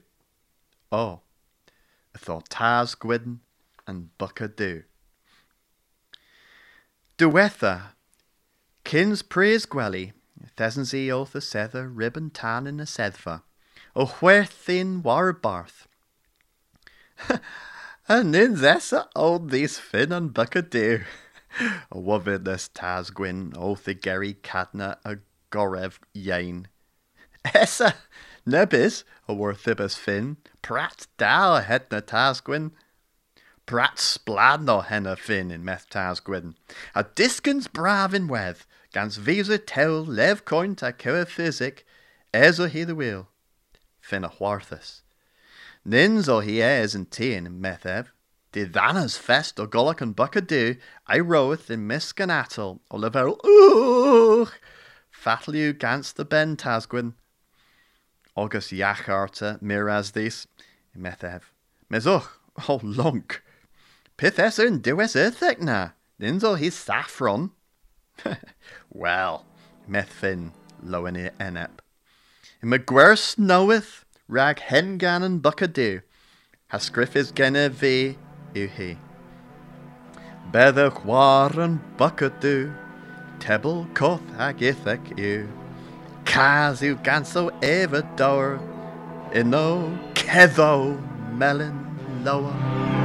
Oh, 0.92 1.22
thought 2.16 2.48
tas 2.48 2.94
gwyn 2.94 3.40
and 3.88 4.10
buckadoo. 4.20 4.84
Diwetha, 7.18 7.94
kins 8.84 9.22
praise 9.22 9.66
gwelly, 9.66 10.12
thesensy 10.56 11.10
oath 11.10 11.34
a 11.34 11.40
sether 11.40 11.90
ribbon 11.92 12.30
tan 12.30 12.66
in 12.66 12.80
a 12.80 12.84
seddfa, 12.84 13.42
o 13.94 14.06
chwerthin 14.06 15.02
war 15.02 15.32
barth. 15.32 15.86
and 18.08 18.34
in 18.34 18.56
thessa 18.56 19.08
old 19.14 19.50
these 19.50 19.78
fin 19.78 20.12
and 20.12 20.34
buckadoo. 20.34 21.04
A 21.90 21.94
wofid 21.96 22.44
this 22.44 22.68
tas 22.68 23.10
gwyn 23.10 23.52
oath 23.56 23.86
a 23.86 23.94
Gary 23.94 24.34
cadna 24.34 24.96
a 25.04 25.18
gorev 25.50 25.98
yain. 26.14 26.66
Essa, 27.54 27.94
nebis, 28.46 29.04
a 29.28 29.34
worthibus 29.34 29.96
fin, 29.96 30.36
prat 30.62 31.06
dal 31.18 31.56
a 31.56 31.62
het 31.62 31.90
na 31.90 32.00
tas 32.00 32.40
gwyn. 32.40 32.72
Prat 33.66 33.98
splad 33.98 34.62
no 34.62 34.80
henna 34.80 35.16
fin 35.16 35.50
in 35.50 35.64
meth 35.64 35.88
tas 35.90 36.20
gwyn. 36.20 36.54
A 36.94 37.04
diskins 37.04 37.68
brav 37.68 38.14
in 38.14 38.28
weth, 38.28 38.66
gans 38.92 39.16
visa 39.16 39.58
tell 39.58 40.04
lev 40.04 40.44
coint 40.44 40.82
a 40.82 40.92
coa 40.92 41.24
physic, 41.24 41.84
es 42.32 42.60
o 42.60 42.66
he 42.66 42.84
the 42.84 42.94
wheel. 42.94 43.28
Fin 44.00 44.24
a 44.24 44.28
hwarthus. 44.28 45.02
Nins 45.84 46.28
o 46.28 46.40
he 46.40 46.62
es 46.62 46.94
in 46.94 47.06
teen 47.06 47.46
in 47.46 47.60
meth 47.60 47.86
ev. 47.86 48.12
Di 48.52 48.66
fest 48.66 49.58
o 49.58 49.66
golok 49.66 50.02
and 50.02 50.14
buckadoo, 50.14 50.78
I 51.06 51.18
roweth 51.20 51.70
in 51.70 51.88
miskan 51.88 52.28
atal, 52.28 52.80
o 52.90 52.98
level 52.98 53.40
ooh, 53.46 54.46
fatliu 55.10 55.76
gans 55.78 56.12
the 56.12 56.24
ben 56.24 56.56
tasgwyn. 56.56 57.14
August 58.36 58.70
yacharta 58.70 59.60
miraz 59.62 60.12
this, 60.12 60.46
in 60.94 61.00
meth 61.00 61.24
ev. 61.24 61.50
Mezuch, 61.90 62.28
o 62.68 62.78
lunk. 62.82 63.42
Pith 64.18 64.38
es 64.38 64.58
yn 64.58 64.80
diwes 64.80 65.16
earthec 65.16 65.60
na, 65.60 65.90
nins 66.18 66.44
o 66.44 66.54
his 66.54 66.74
saffron. 66.74 67.52
well, 68.90 69.44
meth 69.86 70.12
fin, 70.12 70.52
lowen 70.84 71.30
enep. 71.38 71.80
In 72.62 72.70
gwers 72.70 73.36
knoweth, 73.38 74.04
rag 74.28 74.60
hen 74.60 74.98
gan 74.98 75.22
and 75.22 75.42
buckadoo, 75.42 76.02
ha 76.68 76.78
scriff 76.78 77.16
is 77.16 77.32
genne 77.32 77.68
ve 77.70 78.16
yw 78.54 78.68
hi. 78.76 78.98
Bedda 80.52 80.90
chwar 80.90 81.56
and 81.58 81.80
buckadoo, 81.96 82.74
tebel 83.40 83.86
coth 83.94 84.22
ag 84.38 84.58
ithec 84.58 85.14
yw. 85.18 85.48
Cas 86.24 86.82
yw 86.82 86.96
ganso 87.02 87.50
ever 87.62 88.02
dower, 88.16 88.60
inno 89.34 89.68
ceddo 90.14 91.00
melon 91.34 92.22
lower. 92.24 93.01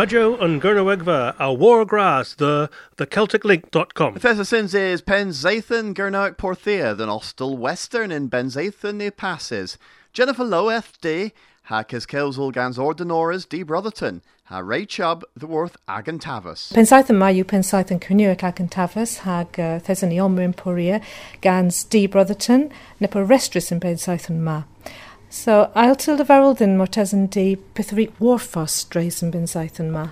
Rajo 0.00 0.34
and 0.38 0.62
Gurnawegva, 0.62 1.34
our 1.38 1.54
Wargrass, 1.54 2.34
the 2.36 2.70
thecelticlink.com. 2.96 4.14
Thessa 4.14 4.46
sins 4.46 4.74
is 4.74 5.02
Penzathan 5.02 5.94
Gurnoak 5.94 6.38
Porthia, 6.38 6.96
than 6.96 7.10
Ostel 7.10 7.58
Western 7.58 8.10
in 8.10 8.30
Benzathan 8.30 8.94
ne 8.94 9.10
passes. 9.10 9.76
Jennifer 10.14 10.42
Loeth 10.42 10.98
D. 11.02 11.32
Ha 11.64 11.82
Kis 11.82 12.06
Kilsel 12.06 12.50
Gans 12.50 12.78
Ordinoras 12.78 13.46
D. 13.46 13.62
Brotherton. 13.62 14.22
Ha 14.44 14.60
Ray 14.60 14.86
Chubb 14.86 15.22
the 15.36 15.46
Worth 15.46 15.76
Agantavus. 15.86 16.72
Pensaeth 16.72 17.12
yma 17.12 17.28
yw 17.36 17.44
pensaeth 17.44 17.92
yn 17.92 18.00
cynnig 18.00 18.40
ac 18.40 18.64
yn 18.64 18.72
tafas 18.72 19.18
hag 19.26 19.60
uh, 19.60 19.84
thesyn 19.84 20.16
i 20.16 20.22
omr 20.24 20.48
yn 20.48 20.56
poria 20.56 21.02
gans 21.44 21.84
D. 21.84 22.06
Brotherton 22.06 22.70
neu 23.04 23.12
po 23.12 23.20
restris 23.20 23.68
yn 23.68 23.84
pensaeth 23.84 24.30
yma. 24.32 24.62
So, 25.30 25.70
ail 25.78 25.94
tilde 25.94 26.24
feroldyn 26.26 26.72
mor 26.74 26.88
tesyn 26.90 27.28
di 27.30 27.54
pethri 27.78 28.08
warfos 28.18 28.80
dreis 28.90 29.20
yn 29.22 29.30
byn 29.30 29.46
saith 29.46 29.78
yn 29.78 29.92
ma. 29.94 30.08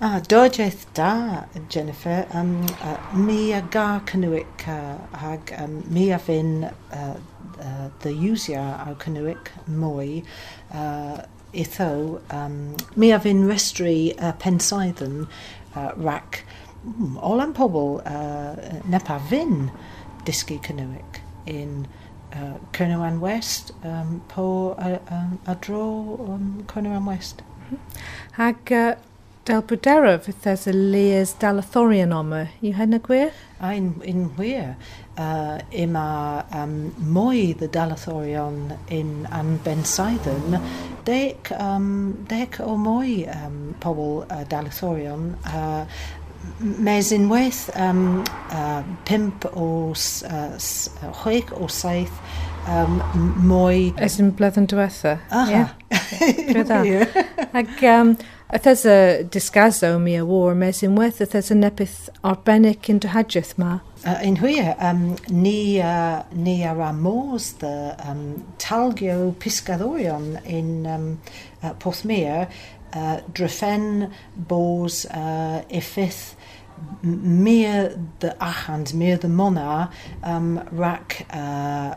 A, 0.00 0.06
ah, 0.06 0.20
dojaeth 0.24 0.86
da, 0.96 1.44
Jennifer. 1.68 2.24
Um, 2.32 2.54
uh, 2.80 2.96
mi 3.12 3.52
a 3.52 3.60
ga 3.60 4.00
cynwyc 4.08 4.64
uh, 4.72 4.96
hag 5.20 5.52
um, 5.58 5.82
mi 5.92 6.08
a 6.10 6.16
fyn 6.16 6.64
uh, 6.64 7.12
uh, 7.60 7.90
the 8.00 8.14
usia 8.16 8.64
ar 8.86 8.96
cynwyc 9.04 9.52
mwy 9.68 10.22
uh, 10.72 11.20
itho 11.52 12.22
um, 12.32 12.56
mi 12.96 13.12
a 13.12 13.20
fyn 13.20 13.44
restri 13.52 14.14
uh, 14.16 14.32
pensaiddyn 14.40 15.26
uh, 15.76 15.90
rac 16.00 16.46
mm, 16.86 17.18
olam 17.20 17.52
pobl 17.52 17.98
uh, 18.08 18.80
nepa 18.88 19.20
fyn 19.28 19.68
dysgu 20.24 20.56
cynwyc 20.64 21.20
in 21.44 21.84
uh, 22.34 22.58
Cwnewan 22.72 23.20
West, 23.20 23.72
um, 23.84 24.20
po 24.28 24.74
a, 24.78 24.98
um, 25.10 25.38
a 25.46 25.54
dro 25.54 26.18
um, 26.28 26.64
Cwnewan 26.66 27.06
West. 27.06 27.42
Mm. 27.70 27.78
Hag 28.32 28.72
uh, 28.72 28.94
del 29.48 29.62
Bwdera 29.66 30.18
fydd 30.22 30.68
y 30.70 30.72
leis 30.72 31.32
dalathorion 31.42 32.12
oma, 32.14 32.44
yw 32.62 32.76
hyn 32.78 32.94
y 32.94 33.00
gwir? 33.02 33.32
A 33.58 33.72
un, 33.74 33.88
un 34.06 34.28
wir. 34.36 34.76
Uh, 35.18 35.58
yma 35.76 36.04
um, 36.56 36.76
mwy 37.12 37.50
dy 37.58 37.66
dalathorion 37.74 38.70
yn 38.94 39.26
anbensaidden, 39.34 40.56
dec, 41.04 41.50
um, 41.58 42.14
dec 42.30 42.60
o 42.64 42.78
mwy 42.80 43.26
um, 43.34 43.58
pobl 43.82 44.22
uh, 44.22 44.40
dalathorion, 44.48 45.32
uh, 45.50 45.82
Mes 46.60 47.12
unwaith 47.14 47.68
um, 47.78 48.24
uh, 48.50 48.82
pimp 49.04 49.46
o 49.52 49.92
s, 49.94 50.22
uh, 50.24 50.56
s, 50.58 50.90
uh, 51.02 51.12
chwech 51.22 51.52
o 51.58 51.68
saith 51.70 52.12
um, 52.68 53.00
mwy... 53.46 53.90
Ys 54.02 54.18
yn 54.22 54.32
bledd 54.38 54.60
yn 54.60 54.68
diwetha. 54.70 55.18
Aha. 55.30 55.50
Yeah. 55.50 57.18
Ac 57.58 57.82
um, 57.90 58.16
Ythys 58.52 58.82
y 58.84 59.24
disgazo 59.32 59.98
mi 59.98 60.12
a 60.20 60.26
war 60.28 60.52
mes 60.54 60.82
unwaith 60.84 61.22
ythys 61.24 61.46
y 61.48 61.54
nepeth 61.56 62.10
arbennig 62.20 62.90
yn 62.92 62.98
dyhadiaeth 63.00 63.54
ma. 63.56 63.78
Uh, 64.02 64.18
yn 64.28 64.36
hwyr, 64.42 64.74
um, 64.76 65.14
ni, 65.32 65.80
uh, 65.80 66.20
ni 66.36 66.58
ar 66.68 66.82
a 66.84 66.90
môs 66.92 67.46
dy 67.62 67.72
um, 68.04 68.20
talgio 68.60 69.30
pisgaddorion 69.40 70.34
yn 70.44 70.68
um, 70.84 71.06
uh, 71.62 71.72
Porthmere 71.80 72.50
uh, 72.94 73.16
drefen 73.32 74.10
bos 74.34 75.06
uh, 75.06 75.60
effith 75.68 76.36
meer 77.22 77.96
de 78.18 78.38
achand, 78.38 78.94
meer 78.94 79.20
de 79.20 79.28
mona, 79.28 79.90
um, 80.26 80.60
rac 80.78 81.26
uh, 81.34 81.90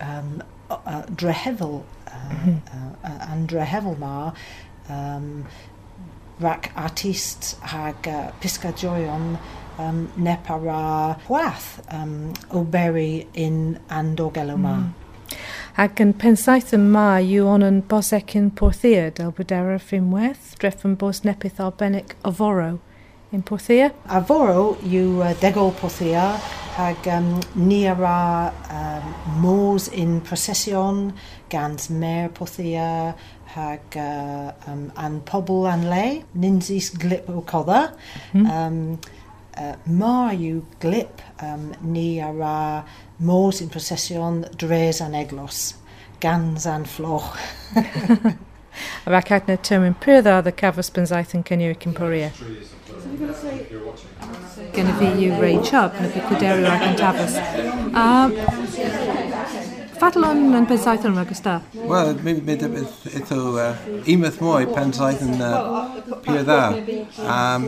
um, 0.00 0.42
uh, 0.70 1.02
drehevel, 1.14 1.84
uh, 2.06 2.46
uh, 2.46 3.10
uh, 3.10 3.30
an 3.32 3.46
drehevel 3.46 3.98
ma, 3.98 4.32
um, 4.90 5.44
rac 6.40 6.70
artist 6.74 7.56
hag 7.60 8.06
uh, 8.06 8.30
pisgadjoion 8.38 9.36
um, 9.78 10.08
nepara 10.16 11.16
hwath 11.26 11.80
um, 11.92 12.32
o 12.50 12.62
beri 12.64 13.26
in 13.32 13.78
andogelo 13.88 14.56
ma. 14.56 14.76
Ac 15.80 16.02
yn 16.02 16.12
pensaeth 16.20 16.74
yn 16.76 16.88
ma 16.92 17.20
yw 17.22 17.48
on 17.54 17.66
yn 17.66 17.80
bos 17.88 18.12
ecyn 18.16 18.50
porthia 18.56 19.08
del 19.16 19.34
bwdera 19.36 19.78
ffrinweth, 19.80 20.54
dref 20.60 20.86
yn 20.88 20.96
bos 21.00 21.22
nepeth 21.24 21.60
arbennig 21.62 22.16
aforo 22.26 22.78
yn 23.30 23.44
porthia. 23.46 23.90
Aforo 24.10 24.74
yw 24.86 25.20
uh, 25.22 25.34
degol 25.42 25.70
porthia 25.78 26.32
ag 26.80 27.06
um, 27.12 27.34
ni 27.54 27.84
ara 27.90 28.50
um, 28.72 29.12
môs 29.42 29.88
in 29.92 30.18
prosesion 30.26 31.10
gans 31.52 31.90
mer 31.90 32.30
porthia 32.34 33.14
hag 33.54 33.96
uh, 33.98 34.50
um, 34.70 34.90
an 34.96 35.20
pobl 35.26 35.66
an 35.70 35.88
le, 35.90 36.22
ninsis 36.34 36.90
glip 36.94 37.30
o 37.30 37.42
codda. 37.42 37.90
Mm. 38.32 38.46
Um, 38.50 38.98
uh, 39.58 39.74
mar 39.86 40.34
yw 40.34 40.62
glip 40.82 41.22
um, 41.42 41.72
ni 41.82 42.20
a 42.20 42.30
ra 42.32 42.84
môs 43.20 43.60
in 43.60 43.68
procession 43.68 44.44
dres 44.56 45.00
an 45.00 45.12
eglos, 45.12 45.74
gans 46.20 46.66
an 46.66 46.84
floch. 46.84 47.36
A 49.06 49.10
ra 49.10 49.20
caitna 49.20 49.56
termyn 49.58 49.94
pyrda 50.00 50.42
the 50.44 50.52
cafos 50.52 50.90
benzaith 50.94 51.34
yn 51.34 51.42
cynnyr 51.44 51.74
cymporia. 51.82 52.30
Gynna 54.74 54.94
fi 55.00 55.10
yw 55.26 55.40
Ray 55.42 55.58
Chubb 55.66 55.98
na 56.00 56.08
fi 56.14 56.22
cwderio 56.28 56.70
ac 56.70 56.86
yn 56.86 56.96
tafos. 57.00 57.34
Fatal 60.00 60.24
o'n 60.30 60.54
yn 60.56 60.68
benzaith 60.70 61.04
yn 61.04 61.16
rhagos 61.18 61.42
da? 61.44 61.58
Wel, 61.90 62.14
mi 62.24 62.36
mi 62.46 62.54
ydw 62.56 63.48
imeth 64.14 64.38
mwy 64.40 64.68
pen 64.70 64.94
saith 64.96 65.24
yn 65.26 65.34
pyr 66.24 66.44
dda. 66.46 66.62
Um, 67.26 67.66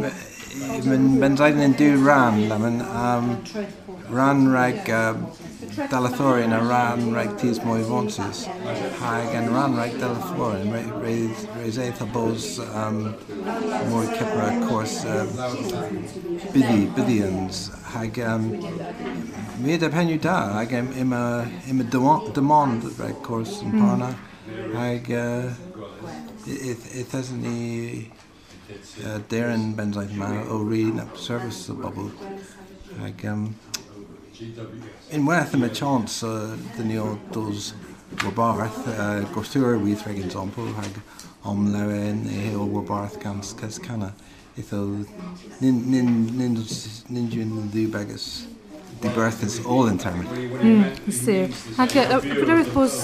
Mae'n 0.52 1.04
benzaith 1.16 1.56
yn 1.64 1.72
dŵ 1.78 2.02
ran, 2.04 2.42
mae'n 2.50 2.80
um, 2.84 3.28
ran 4.12 4.42
rhaid 4.52 4.88
um, 4.92 5.22
dalathorian 5.88 6.52
a 6.52 6.58
ran 6.66 7.06
rhaid 7.14 7.38
tis 7.40 7.60
mwy 7.64 7.80
fonsis. 7.88 8.42
Hag 9.00 9.32
yn 9.38 9.48
ran 9.54 9.78
rhaid 9.78 9.96
dalathorian, 10.02 10.90
reis 11.00 11.78
eith 11.80 12.02
a 12.04 12.08
bos 12.12 12.48
um, 12.66 13.00
mwy 13.88 14.10
cypra 14.12 14.50
cwrs 14.66 14.98
um, 15.14 15.32
byddi, 16.52 16.82
byddians. 16.98 17.62
Hag 17.94 18.20
um, 18.28 18.50
mi 19.62 19.78
ydw 19.78 19.88
penw 19.94 20.18
da, 20.26 20.38
hag 20.58 20.74
im, 20.82 20.92
im, 21.00 21.16
im 21.72 21.80
y 21.80 21.88
dymond 21.94 22.90
rhaid 22.98 23.22
cwrs 23.24 23.62
yn 23.64 23.78
parna. 23.78 24.12
Hag 24.76 25.08
uh, 25.16 25.48
it 26.44 27.16
hasn't 27.16 27.40
ni 27.40 28.10
uh, 29.04 29.18
Darren 29.28 29.74
Benzaith 29.74 30.10
Benzema 30.10 30.50
o 30.50 30.62
rin 30.64 31.00
up 31.00 31.16
service 31.16 31.70
o 31.70 31.74
bobl. 31.74 32.10
ag 33.00 33.24
um, 33.24 33.54
unwaith 35.12 35.54
am 35.54 35.64
y 35.64 35.70
chance 35.72 36.26
uh, 36.26 36.56
dyn 36.76 36.88
ni 36.88 36.98
o 36.98 37.18
dos 37.32 37.72
wabarth, 38.24 38.86
uh, 38.92 39.22
gwrthwyr 39.32 39.80
wyth 39.80 40.04
rhaid 40.06 40.24
example, 40.24 40.68
ag 40.82 41.00
om 41.48 41.66
lewen 41.72 42.26
e 42.28 42.54
o 42.54 42.66
wabarth 42.66 43.18
gans 43.22 43.54
Cascana. 43.56 44.12
Eitho, 44.56 44.84
nyn 45.62 46.56
dwi'n 47.08 47.54
ddiw 47.72 47.88
bagus. 47.92 48.51
The 49.02 49.10
birth 49.14 49.42
is 49.42 49.64
all 49.66 49.86
in 49.88 49.98
term. 49.98 50.24
Mm, 50.26 51.12
Sir. 51.12 51.48
Ac 51.82 51.94
gyda'r 51.96 52.68
bos 52.74 53.00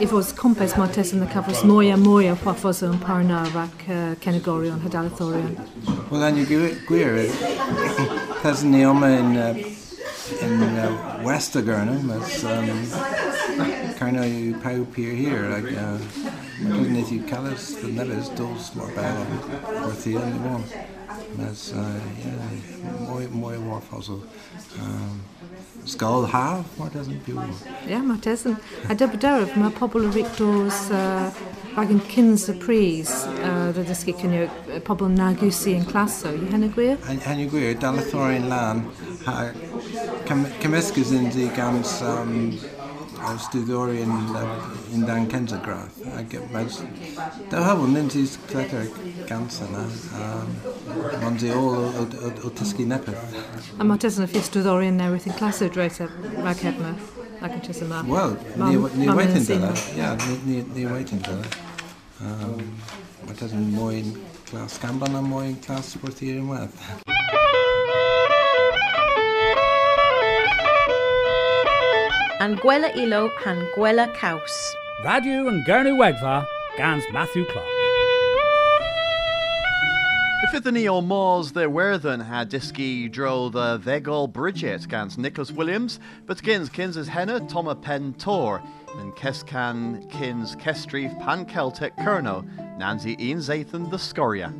i 0.00 0.08
fos 0.10 0.32
compes 0.36 0.76
ma 0.76 0.86
tes 0.92 1.14
yn 1.16 1.24
y 1.24 1.28
cyfres 1.32 1.64
mwy 1.66 1.92
a 1.94 1.96
mwy 2.00 2.28
o 2.32 2.36
pwaffos 2.40 2.82
yn 2.86 2.98
parna 3.02 3.44
ac 3.64 3.86
cenegorion, 4.24 4.82
hydalathorion. 4.84 5.54
Wel, 6.10 6.26
yn 6.28 6.42
yw 6.44 6.68
gwir, 6.88 7.24
tes 8.42 8.66
ni 8.68 8.84
oma 8.84 9.08
yn 9.22 9.32
in 10.40 10.62
uh, 10.62 11.22
West 11.24 11.56
Agurna, 11.56 12.02
mas 12.02 12.44
um, 12.44 12.68
carna 13.98 14.24
yw 14.24 14.54
pawb 14.62 14.96
hir, 14.96 15.50
ag 15.52 15.68
uh, 15.72 15.98
mae 16.64 16.80
gwneud 16.80 17.12
yw 17.12 17.22
calas 17.28 17.70
the 17.80 17.92
neves 17.92 18.32
dos 18.38 18.72
mor 18.78 18.92
bel 18.96 19.24
wrth 19.84 20.08
i 20.08 20.18
yn 20.20 20.36
i 20.40 20.92
Mas, 21.38 21.72
uh, 21.72 22.00
yeah, 22.22 23.08
mwy, 23.08 23.28
mwy 23.28 23.58
warf 23.68 23.92
also. 23.92 24.20
Um, 24.80 25.20
Skál 25.84 26.26
haf, 26.26 26.78
mar 26.78 26.90
doesn't 26.90 27.26
byw. 27.26 27.42
Ja, 27.88 27.98
mar 28.02 28.16
doesn't. 28.16 28.58
A 28.88 28.94
dyb 28.94 29.18
dyrf, 29.20 29.56
mae 29.60 29.72
pobl 29.74 30.06
y 30.08 30.12
rictos 30.14 30.78
uh, 30.94 31.28
rag 31.76 31.90
yn 31.92 32.00
cyns 32.08 32.46
y 32.48 32.54
pris, 32.62 33.12
uh, 33.34 33.72
rydw 33.74 33.92
ysgu 33.92 34.14
cynio 34.20 34.46
pobl 34.86 35.10
nagusi 35.12 35.74
yn 35.76 35.84
claso, 35.88 36.32
i 36.32 36.48
hynny 36.52 36.70
gwir? 36.74 36.96
Hynny 37.26 37.48
gwir, 37.52 37.74
dal 37.82 38.00
y 38.00 38.06
thorin 38.08 38.48
lan, 38.48 38.84
cymysgys 40.62 41.12
yn 41.18 41.28
di 41.34 41.50
gans 41.58 41.98
um, 42.06 42.54
studiori 43.42 44.02
yn, 44.04 44.12
yn 44.94 45.04
dan 45.08 45.26
Kenzagrath. 45.30 46.00
Ac 46.18 46.34
mae'n... 46.52 46.68
Da 47.52 47.62
hafon, 47.64 47.94
nyn 47.96 48.10
ti'n 48.12 48.28
cleter 48.50 48.88
gans 49.28 49.60
yna. 49.64 49.84
Mae'n 51.22 51.38
di 51.40 51.52
ôl 51.54 51.74
o 52.04 52.52
tysgu 52.58 52.86
nepeth. 52.90 53.36
A 53.78 53.86
mae 53.86 54.00
tys 54.02 54.18
yn 54.20 54.26
y 54.26 54.30
ffys 54.32 54.50
studiori 54.50 54.90
yn 54.92 55.00
newydd 55.00 55.28
yn 55.30 55.38
claso 55.38 55.70
dreit 55.72 56.00
rhag 56.00 56.64
hebna. 56.66 56.94
Ac 57.44 57.56
yn 57.58 57.64
tys 57.66 57.82
yma. 57.84 58.04
Wel, 58.08 58.36
ni 58.98 59.08
weithyn 59.10 59.48
dyna. 59.48 59.72
Ia, 59.98 60.14
ni 60.46 60.86
weithyn 60.88 61.24
dyna. 61.24 61.46
Mae 63.24 63.48
yn 63.50 63.68
mwy'n 63.74 64.14
clas 64.50 64.78
gamban 64.82 65.16
a 65.16 65.24
mwy'n 65.24 65.58
clas 65.64 65.94
sportir 65.96 66.38
yn 66.40 66.48
wedd. 66.52 66.72
An 72.40 72.56
gwela 72.56 72.94
ilo 72.96 73.28
han 73.38 73.66
gwela 73.76 74.12
caws. 74.14 74.76
Radio 75.04 75.48
and 75.48 75.64
Gernú 75.66 75.96
Wegva, 75.96 76.46
Gans 76.76 77.04
Matthew 77.12 77.44
Clark. 77.46 77.66
Ifithany 80.46 80.88
o 80.88 81.00
Mars 81.00 81.52
the 81.52 81.70
Werthen 81.70 82.24
had 82.24 82.50
disky 82.50 83.10
dro 83.10 83.48
the 83.48 83.78
Vegol 83.78 84.30
Bridget 84.30 84.88
gans 84.88 85.16
Nicholas 85.16 85.50
Williams, 85.50 86.00
but 86.26 86.42
kins 86.42 86.68
kins 86.68 86.96
is 86.96 87.08
henna 87.08 87.40
Toma 87.46 87.74
Pen 87.74 88.14
Tor, 88.14 88.62
and 88.98 89.12
Kescan 89.14 90.10
kins 90.10 90.54
Kestrif 90.56 91.18
Pan 91.24 91.46
Celtic 91.46 91.96
Kerno, 91.96 92.44
Nancy 92.78 93.16
Ian 93.18 93.38
Zathan 93.38 93.90
the 93.90 93.98
Scoria. 93.98 94.52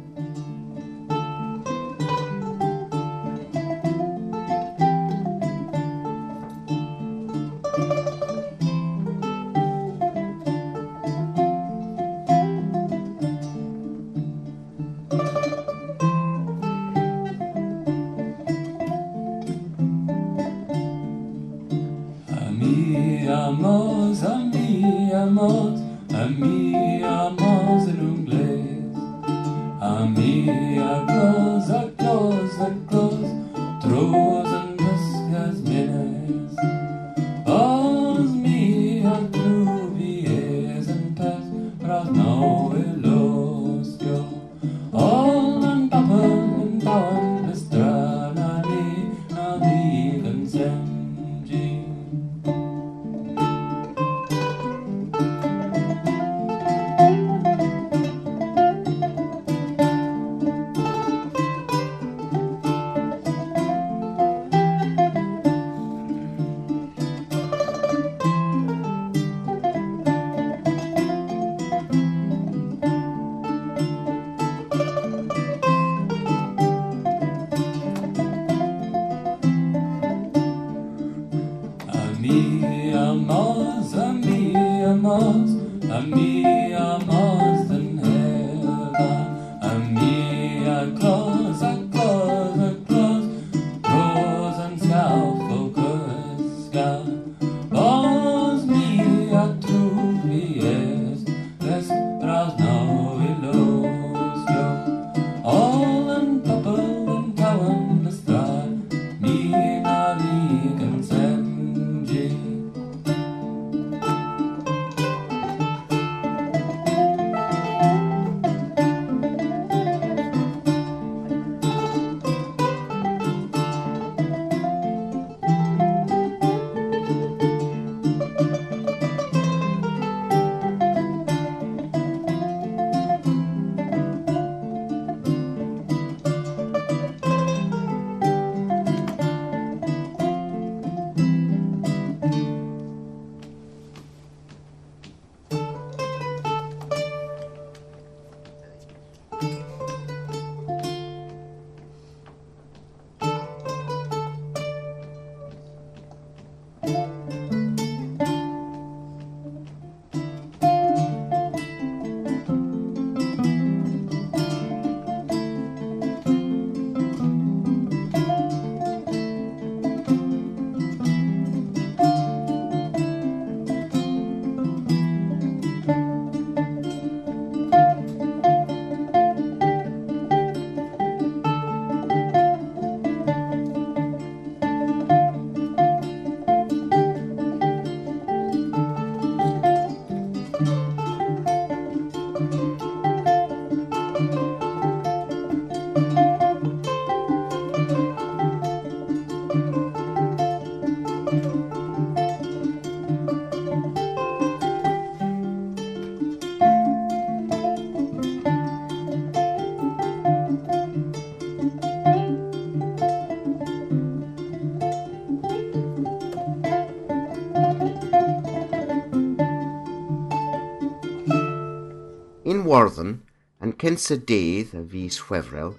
cynsy 223.80 224.16
dydd 224.28 224.72
y 224.78 224.82
fus 224.92 225.16
Chwefrel 225.26 225.74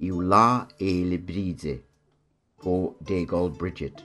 yw 0.00 0.20
La 0.32 0.66
e 0.80 0.92
Libride 1.08 1.74
o 2.64 2.94
Degol 3.08 3.50
Bridget. 3.60 4.00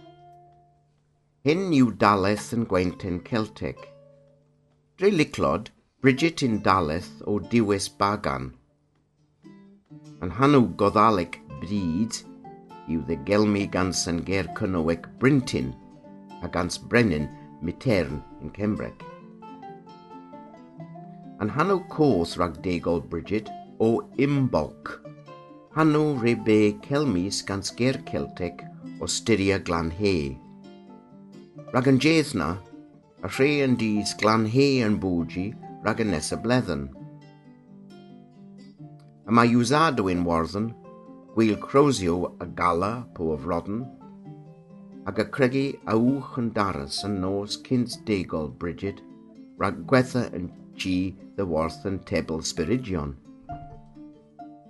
Hyn 1.48 1.72
yw 1.78 1.94
daleth 2.02 2.52
yn 2.56 2.68
gweinten 2.70 3.22
Celtic. 3.28 3.80
Dreiliclod, 5.00 5.72
Bridget 6.02 6.44
yn 6.48 6.62
daleth 6.66 7.10
o 7.26 7.40
diwys 7.54 7.90
bagan. 8.02 8.52
Yn 10.24 10.36
hanw 10.40 10.64
goddaleg 10.80 11.40
bryd 11.64 12.22
yw 12.92 13.02
ddegelmi 13.08 13.66
gan 13.74 13.92
Sanger 14.04 14.52
Cynowec 14.60 15.10
Brintyn 15.20 15.74
a 16.42 16.52
gans 16.52 16.78
Brennan 16.78 17.28
Mitern 17.62 18.22
yn 18.42 18.54
Cembrec. 18.56 19.04
Anhanw 21.38 21.90
Cos 21.90 22.38
Ragdegol 22.38 23.02
Bridget 23.10 23.50
o 23.82 24.08
Imbolc. 24.18 25.02
Hanw 25.76 26.16
Rebe 26.18 26.80
Celmis 26.80 27.42
gan 27.46 27.60
Sger 27.62 27.98
Celtic 28.06 28.64
o 29.02 29.06
Styria 29.06 29.60
Glan 29.60 29.92
He. 29.92 30.40
Rag 31.74 31.92
yn 31.92 32.00
jeddna, 32.00 32.56
a 33.20 33.28
rhe 33.28 33.50
yn 33.68 33.76
dys 33.76 34.16
Glan 34.16 34.48
He 34.48 34.80
yn 34.88 34.96
bwgi 35.04 35.50
rag 35.84 36.00
yn 36.00 36.16
nes 36.16 36.32
y 36.32 36.40
bledden. 36.40 36.88
A 39.28 39.36
mae 39.36 39.52
Iwsado 39.52 40.08
yn 40.08 40.24
warddyn, 40.24 40.72
gwyl 41.36 41.60
crosio 41.60 42.32
a 42.40 42.48
gala 42.48 42.94
po 43.12 43.34
o 43.36 43.40
frodden, 43.44 43.84
ag 45.04 45.20
y 45.20 45.32
cregu 45.36 45.70
a 45.84 46.00
wch 46.00 46.40
yn 46.40 46.54
daras 46.56 47.04
yn 47.04 47.20
nos 47.20 47.60
cynt 47.68 48.00
degol 48.08 48.54
Bridget, 48.56 49.04
rag 49.60 49.84
gwetha 49.84 50.30
yn 50.32 50.54
G. 50.76 51.16
Ddyworth 51.36 51.86
yn 51.88 52.02
Tebl 52.08 52.44
Spiridion. 52.44 53.16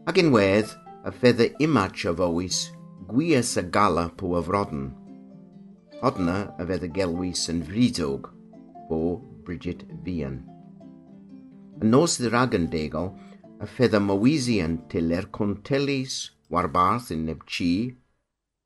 Ac 0.05 0.19
unwedd, 0.21 0.71
y 1.05 1.11
fedde 1.13 1.47
imach 1.61 2.05
o 2.09 2.13
fywys, 2.17 2.59
gwies 3.09 3.55
y 3.57 3.63
gala 3.73 4.07
pw 4.17 4.35
yfrodyn. 4.39 4.87
Odna, 6.05 6.37
y 6.61 6.67
fedde 6.69 6.89
gelwys 6.93 7.47
yn 7.53 7.63
fridog, 7.65 8.29
o 8.93 9.17
Bridget 9.45 9.85
Fian. 10.05 10.39
Yn 11.81 11.91
nos 11.93 12.19
ddirag 12.21 12.55
yn 12.57 12.69
degol, 12.73 13.11
y 13.61 13.69
fedde 13.69 14.01
mywisi 14.01 14.59
yn 14.63 14.79
tyler 14.91 15.29
contelis, 15.33 16.31
warbarth 16.53 17.11
yn 17.15 17.25
nebchi, 17.29 17.95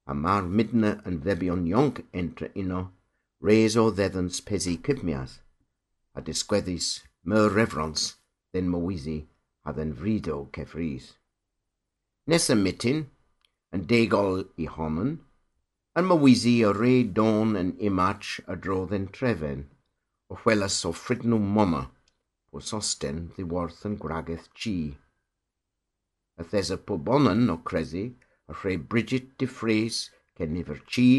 a 0.09 0.13
mar 0.13 0.43
midna 0.43 0.97
yn 1.07 1.21
ddebion 1.23 1.67
ionc 1.69 2.03
entre 2.11 2.51
uno, 2.59 2.89
res 3.43 3.77
o 3.79 3.89
ddeddans 3.91 4.41
pesi 4.43 4.75
cyfmiaeth, 4.83 5.39
a 6.15 6.23
disgweddus 6.25 6.97
myr 7.29 7.49
reverence 7.53 8.05
den 8.53 8.69
mywisi 8.73 9.17
a 9.67 9.73
dden 9.73 9.91
frido 9.99 10.37
cefrys. 10.55 11.05
Nes 12.29 12.47
y 12.53 12.55
mityn, 12.57 13.03
yn 13.75 13.83
degol 13.91 14.39
i 14.63 14.65
yn 15.99 16.07
mywisi 16.09 16.55
o 16.69 16.71
re 16.77 16.95
don 17.19 17.53
yn 17.61 17.69
imach 17.89 18.31
a 18.53 18.55
drodd 18.63 18.95
yn 18.97 19.05
trefen, 19.17 19.61
o 20.31 20.39
chwelas 20.41 20.79
o 20.89 20.93
ffridnw 21.01 21.39
moma, 21.57 21.83
o 22.55 22.63
sosten 22.71 23.21
ddiworth 23.35 23.85
yn 23.91 23.99
gwragaeth 24.01 24.49
chi. 24.61 24.77
Y 26.41 26.49
thes 26.49 26.73
y 26.73 26.79
pobonan 26.89 27.53
o 27.53 27.59
cresi, 27.69 28.05
a 28.49 28.57
rhe 28.57 28.77
Bridget 28.91 29.31
de 29.37 29.45
Fres 29.59 30.03
cen 30.37 30.55
never 30.57 30.81
chi, 30.93 31.09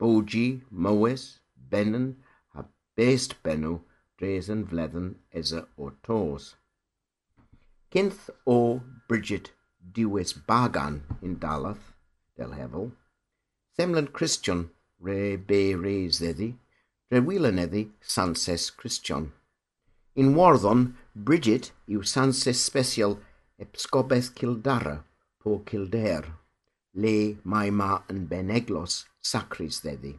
bogi, 0.00 0.48
moes, 0.70 1.24
benan 1.70 2.14
a 2.58 2.66
best 2.96 3.42
benw 3.46 3.76
dres 4.18 4.48
yn 4.52 4.64
fledden 4.70 5.14
esa 5.40 5.66
o 5.76 5.90
tos. 6.06 6.54
Cynth 7.92 8.30
o 8.46 8.80
Bridget 9.08 9.52
diwys 9.96 10.32
bagan 10.48 11.02
in 11.22 11.38
dalath, 11.38 11.92
del 12.36 12.54
hefel, 12.58 12.90
semlen 13.76 14.08
Christian 14.12 14.70
re 14.98 15.36
be 15.36 15.74
re 17.10 17.20
wylen 17.20 17.58
eddi 17.58 17.84
sanses 18.00 18.70
Christian. 18.70 19.32
In 20.16 20.34
Warthon, 20.34 20.94
Bridget 21.14 21.72
yw 21.86 22.02
sanses 22.02 22.62
special 22.62 23.20
epsgobeth 23.58 24.34
Kildara 24.34 25.02
po 25.42 25.60
Kildare, 25.68 26.34
le 26.94 27.36
mae 27.44 27.70
ma 27.70 28.02
yn 28.10 28.26
beneglos 28.30 29.04
sacris 29.20 29.82
ddeddi. 29.82 30.14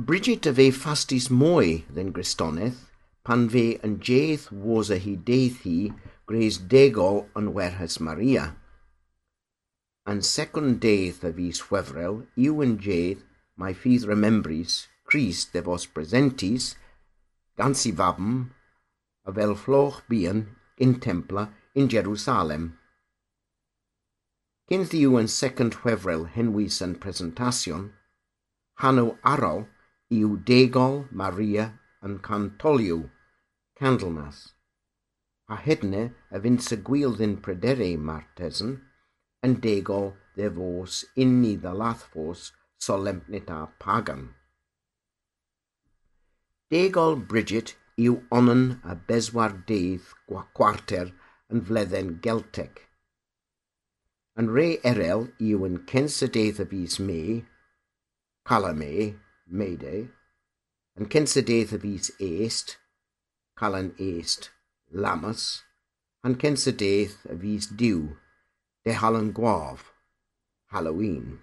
Brigid 0.00 0.46
a 0.48 0.52
fe 0.56 0.70
ffastus 0.72 1.26
mwy 1.28 1.72
yn 2.00 2.12
Gristonydd, 2.16 2.76
pan 3.26 3.42
fe 3.52 3.64
yn 3.84 3.98
jedd 4.08 4.46
wos 4.64 4.88
a 4.88 4.96
hi 4.96 5.10
deith 5.28 5.58
hi 5.66 5.90
greis 6.30 6.56
degol 6.72 7.18
yn 7.36 7.50
werhys 7.56 7.98
Maria. 8.06 8.44
Yn 10.08 10.22
second 10.24 10.78
deith 10.80 11.18
a 11.28 11.32
fi 11.36 11.50
swefrew, 11.58 12.22
yw 12.32 12.62
yn 12.64 12.78
jedd 12.86 13.26
mae 13.60 13.76
ffydd 13.76 14.06
remembris, 14.08 14.86
Christ 15.04 15.52
defos 15.52 15.84
presentis, 15.84 16.70
gans 17.60 17.84
i 17.90 17.92
fabm, 17.98 18.38
a 19.28 19.34
fel 19.36 19.52
floch 19.64 19.98
bian 20.08 20.46
in 20.78 20.94
templa 21.08 21.50
in 21.74 21.90
Jerusalem. 21.92 22.70
Cyn 24.72 24.88
yw 25.02 25.20
yn 25.20 25.28
second 25.28 25.76
chwefrel 25.82 26.24
henwys 26.38 26.80
yn 26.88 26.96
presentasion, 27.04 27.90
hanw 28.80 29.18
arol 29.34 29.66
yw 30.10 30.36
degol 30.42 31.04
Maria 31.14 31.70
yn 32.02 32.18
cantoliw, 32.26 33.04
Candlemas. 33.78 34.50
A 35.48 35.56
hedne 35.56 36.02
y 36.34 36.40
fynd 36.42 36.66
y 36.74 36.78
gwyl 36.86 37.14
ddyn 37.18 37.36
pryderi 37.44 37.92
Martesyn 38.08 38.74
yn 39.46 39.54
degol 39.64 40.10
ddefos 40.34 41.04
unni 41.24 41.54
ddalathfos 41.62 42.50
solemnita 42.86 43.60
pagan. 43.82 44.28
Degol 46.70 47.16
Bridget 47.30 47.74
yw 48.00 48.20
onon 48.34 48.66
a 48.82 48.98
beswar 49.08 49.56
dydd 49.70 50.12
gwarter 50.28 51.14
yn 51.50 51.64
fledden 51.70 52.14
Geltec. 52.24 52.86
Yn 54.38 54.50
re 54.56 54.68
erel 54.90 55.28
yw 55.38 55.66
yn 55.70 55.82
censadeith 55.90 56.62
y 56.62 56.70
bus 56.70 57.00
me, 57.02 57.22
Calame, 58.46 58.94
Mayday, 59.50 60.06
yn 60.98 61.08
cynsadedd 61.10 61.74
y 61.74 61.80
bus 61.82 62.10
est, 62.22 62.76
Calan 63.58 63.90
est, 63.98 64.50
Lamas, 64.90 65.62
yn 66.26 66.36
cynsadedd 66.40 67.16
y 67.30 67.36
bus 67.42 67.68
diw, 67.82 68.02
de 68.86 68.94
Halan 68.96 69.32
Gwaf, 69.36 69.90
Halloween. 70.72 71.40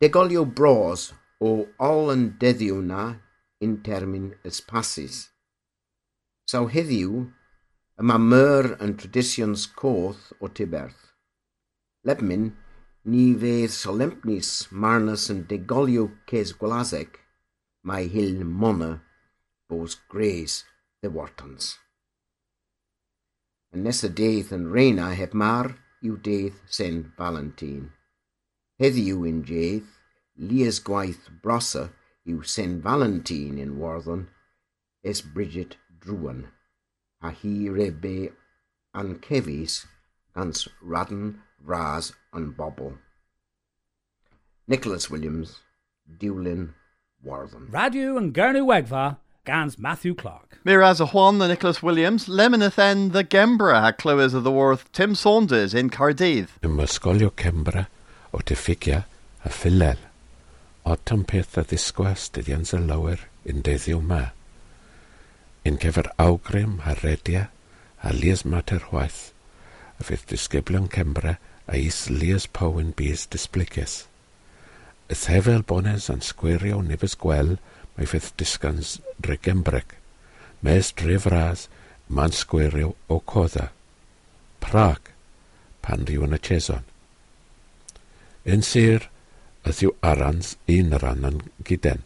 Degolio 0.00 0.44
bros 0.44 1.08
o 1.40 1.52
ol 1.80 2.12
yn 2.12 2.26
deddiw 2.40 2.82
na 2.84 3.06
in 3.64 3.78
termyn 3.86 4.34
espasis. 4.44 5.30
Saw 6.46 6.68
heddiw, 6.70 7.24
yma 8.00 8.18
myr 8.20 8.74
yn 8.84 8.94
traditions 9.00 9.64
coth 9.80 10.32
o 10.40 10.52
Tiberth. 10.52 11.12
Lebmyn 12.06 12.50
ni 13.12 13.24
fedd 13.42 13.70
solemnis 13.70 14.48
marnas 14.82 15.28
yn 15.32 15.44
degolio 15.50 16.06
ces 16.30 16.52
gwlaseg, 16.60 17.10
mae 17.86 18.08
hil 18.14 18.40
mona 18.62 18.92
bos 19.70 19.94
gres 20.10 20.64
the 21.02 21.10
wartons. 21.16 21.76
Yn 23.74 23.86
nes 23.86 24.02
y 24.08 24.10
deith 24.20 24.50
yn 24.56 24.66
reina 24.74 25.12
heb 25.20 25.36
mar 25.42 25.70
yw 26.02 26.16
deith 26.28 26.58
sen 26.78 26.98
Valentin. 27.18 27.92
Heddiw 28.82 29.22
yn 29.30 29.40
deith, 29.46 29.92
lias 30.48 30.82
gwaith 30.88 31.30
brosa 31.44 31.86
yw 32.26 32.42
sen 32.56 32.80
Valentin 32.82 33.62
in 33.62 33.78
warddon, 33.80 34.26
es 35.06 35.22
Bridget 35.22 35.78
Drwan, 36.02 36.48
a 37.22 37.30
hi 37.30 37.56
rebe 37.70 38.32
an 38.98 39.14
cefis 39.22 39.84
gans 40.34 40.66
radden 40.82 41.36
ras 41.70 42.12
an 42.36 42.52
bobl. 42.52 42.98
Nicholas 44.68 45.10
Williams, 45.10 45.60
Dewlin, 46.18 46.74
Wartham. 47.22 47.68
Radio 47.70 48.16
and 48.16 48.32
Gurney 48.34 48.60
Wegva, 48.60 49.16
Gans 49.44 49.78
Matthew 49.78 50.14
Clark. 50.14 50.58
Miraz 50.64 51.00
a 51.00 51.06
Juan 51.06 51.38
the 51.38 51.48
Nicholas 51.48 51.82
Williams, 51.82 52.26
Lemoneth 52.26 52.78
en 52.78 53.10
the 53.10 53.24
Gembra, 53.24 53.80
ha 53.80 53.92
clywys 53.92 54.34
of 54.34 54.44
the 54.44 54.50
worth 54.50 54.90
Tim 54.92 55.14
Saunders 55.14 55.72
in 55.72 55.88
Cardiff. 55.88 56.58
Ym 56.64 56.76
ysgolio 56.78 57.30
Cembra 57.30 57.86
o 58.34 58.38
diffygia 58.38 59.04
a 59.44 59.48
philel. 59.48 59.98
O 60.84 60.96
tam 60.96 61.24
peth 61.24 61.56
a 61.56 61.64
ddisgwas 61.64 62.28
dyddians 62.34 62.74
y 62.74 62.82
lawer 62.82 63.22
yn 63.46 63.62
deddiw 63.62 64.02
ma. 64.02 64.32
In 65.64 65.78
cefer 65.78 66.10
awgrym 66.18 66.80
a 66.84 66.94
redia 66.98 67.48
a 68.02 68.12
lias 68.12 68.44
mater 68.44 68.82
hwaith 68.90 69.30
a 69.98 70.04
fydd 70.04 70.26
disgyblion 70.30 70.90
Cembra 70.90 71.38
a 71.68 71.76
is 71.76 72.46
Powen 72.46 72.92
bys 72.96 73.26
displicus. 73.26 74.06
Ys 75.10 75.26
hefel 75.30 75.62
bones 75.66 76.08
an 76.10 76.22
sgwirio 76.22 76.80
nifys 76.82 77.16
gwel 77.18 77.56
mae 77.96 78.06
fydd 78.10 78.32
disgans 78.38 78.96
regembrec. 79.26 79.94
Mes 80.62 80.92
dref 80.98 81.26
ras 81.30 81.66
ma'n 82.08 82.34
sgwirio 82.34 82.94
o 83.08 83.18
codda. 83.20 83.70
Prag 84.62 85.12
pan 85.82 86.06
rhyw 86.06 86.26
yn 86.26 86.34
y 86.34 86.40
cheson. 86.42 86.86
Yn 88.46 88.62
sir, 88.66 89.06
yth 89.66 89.82
yw 89.86 89.94
arans 90.06 90.54
un 90.70 90.94
ran 91.02 91.26
yn 91.26 91.40
gyden. 91.66 92.02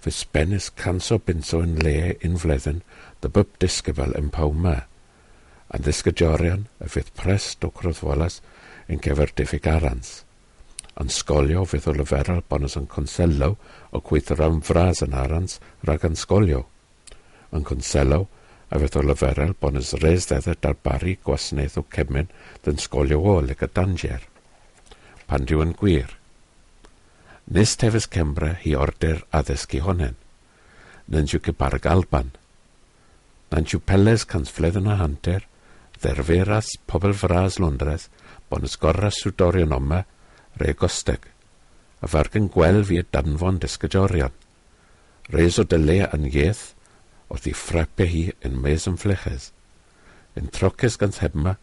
Fy 0.00 0.12
sbenys 0.14 0.68
canso 0.80 1.18
binso 1.18 1.60
yn 1.64 1.76
le 1.84 2.14
un 2.24 2.36
fledden, 2.40 2.80
dy 3.20 3.32
byb 3.32 3.56
disgyfel 3.60 4.14
yn 4.20 4.30
paw 4.32 4.52
ma. 4.52 4.78
A'n 5.72 5.84
ddisgydiorion, 5.84 6.68
y 6.80 6.88
fydd 6.92 7.12
prest 7.18 7.64
o 7.66 7.72
croddfolas, 7.74 8.38
yn 8.88 9.02
gyferdyffig 9.04 9.68
arans. 9.68 10.22
Yn 10.98 11.12
sgolio 11.14 11.62
fydd 11.68 11.86
o 11.90 11.94
lyferau 11.94 12.42
bonus 12.50 12.74
yn 12.80 12.88
conselo 12.90 13.52
o 13.94 14.00
gweithio 14.04 14.38
rhan 14.38 14.62
fras 14.66 15.04
yn 15.04 15.14
arans 15.14 15.60
rhag 15.86 16.06
yn 16.08 16.18
sgolio. 16.18 16.64
Yn 17.54 17.64
conselo, 17.68 18.26
a 18.68 18.80
fydd 18.80 18.98
o 19.00 19.04
lyferau 19.06 19.54
bonus 19.60 19.94
res 20.02 20.28
ddedd 20.28 20.50
darbaru 20.64 21.14
gwasanaeth 21.24 21.78
o 21.80 21.84
cemyn 21.94 22.32
dyn 22.64 22.80
sgolio 22.82 23.20
o 23.22 23.38
lyg 23.44 23.62
y 23.64 23.68
danger. 23.78 24.24
Pan 25.28 25.46
diw 25.48 25.62
yn 25.64 25.76
gwir. 25.78 26.16
Nes 27.48 27.76
tefys 27.80 28.08
Cembra 28.12 28.54
hi 28.60 28.74
order 28.76 29.22
addysgu 29.32 29.80
honen. 29.84 30.16
Nyn 31.08 31.28
siw 31.30 31.40
cybarg 31.44 31.86
Alban. 31.88 32.34
Nyn 33.52 33.68
siw 33.68 33.80
peles 33.80 34.26
cansfledd 34.28 34.76
yn 34.82 34.90
y 34.92 34.96
hanter, 35.00 35.46
dderferas 36.02 36.74
pobl 36.90 37.14
fras 37.16 37.56
Londres, 37.62 38.10
bo'n 38.48 38.66
ysgorra 38.68 39.10
swdorion 39.14 39.74
oma, 39.76 40.02
re 40.60 40.74
gosteg, 40.74 41.28
a 42.00 42.08
fargan 42.10 42.48
gwel 42.52 42.82
fi 42.88 43.00
y 43.02 43.06
danfon 43.12 43.60
disgydorion. 43.62 44.34
Reis 45.32 45.58
o 45.60 45.64
dyle 45.68 46.00
yn 46.16 46.28
ieth, 46.30 46.72
oedd 47.28 47.44
ddi 47.44 47.54
frape 47.56 48.06
hi 48.08 48.22
yn 48.46 48.56
mes 48.64 48.86
yn 48.88 48.96
fleches. 49.00 49.50
Yn 50.38 50.48
troces 50.54 50.96
gan 51.00 51.12
thebma, 51.12 51.56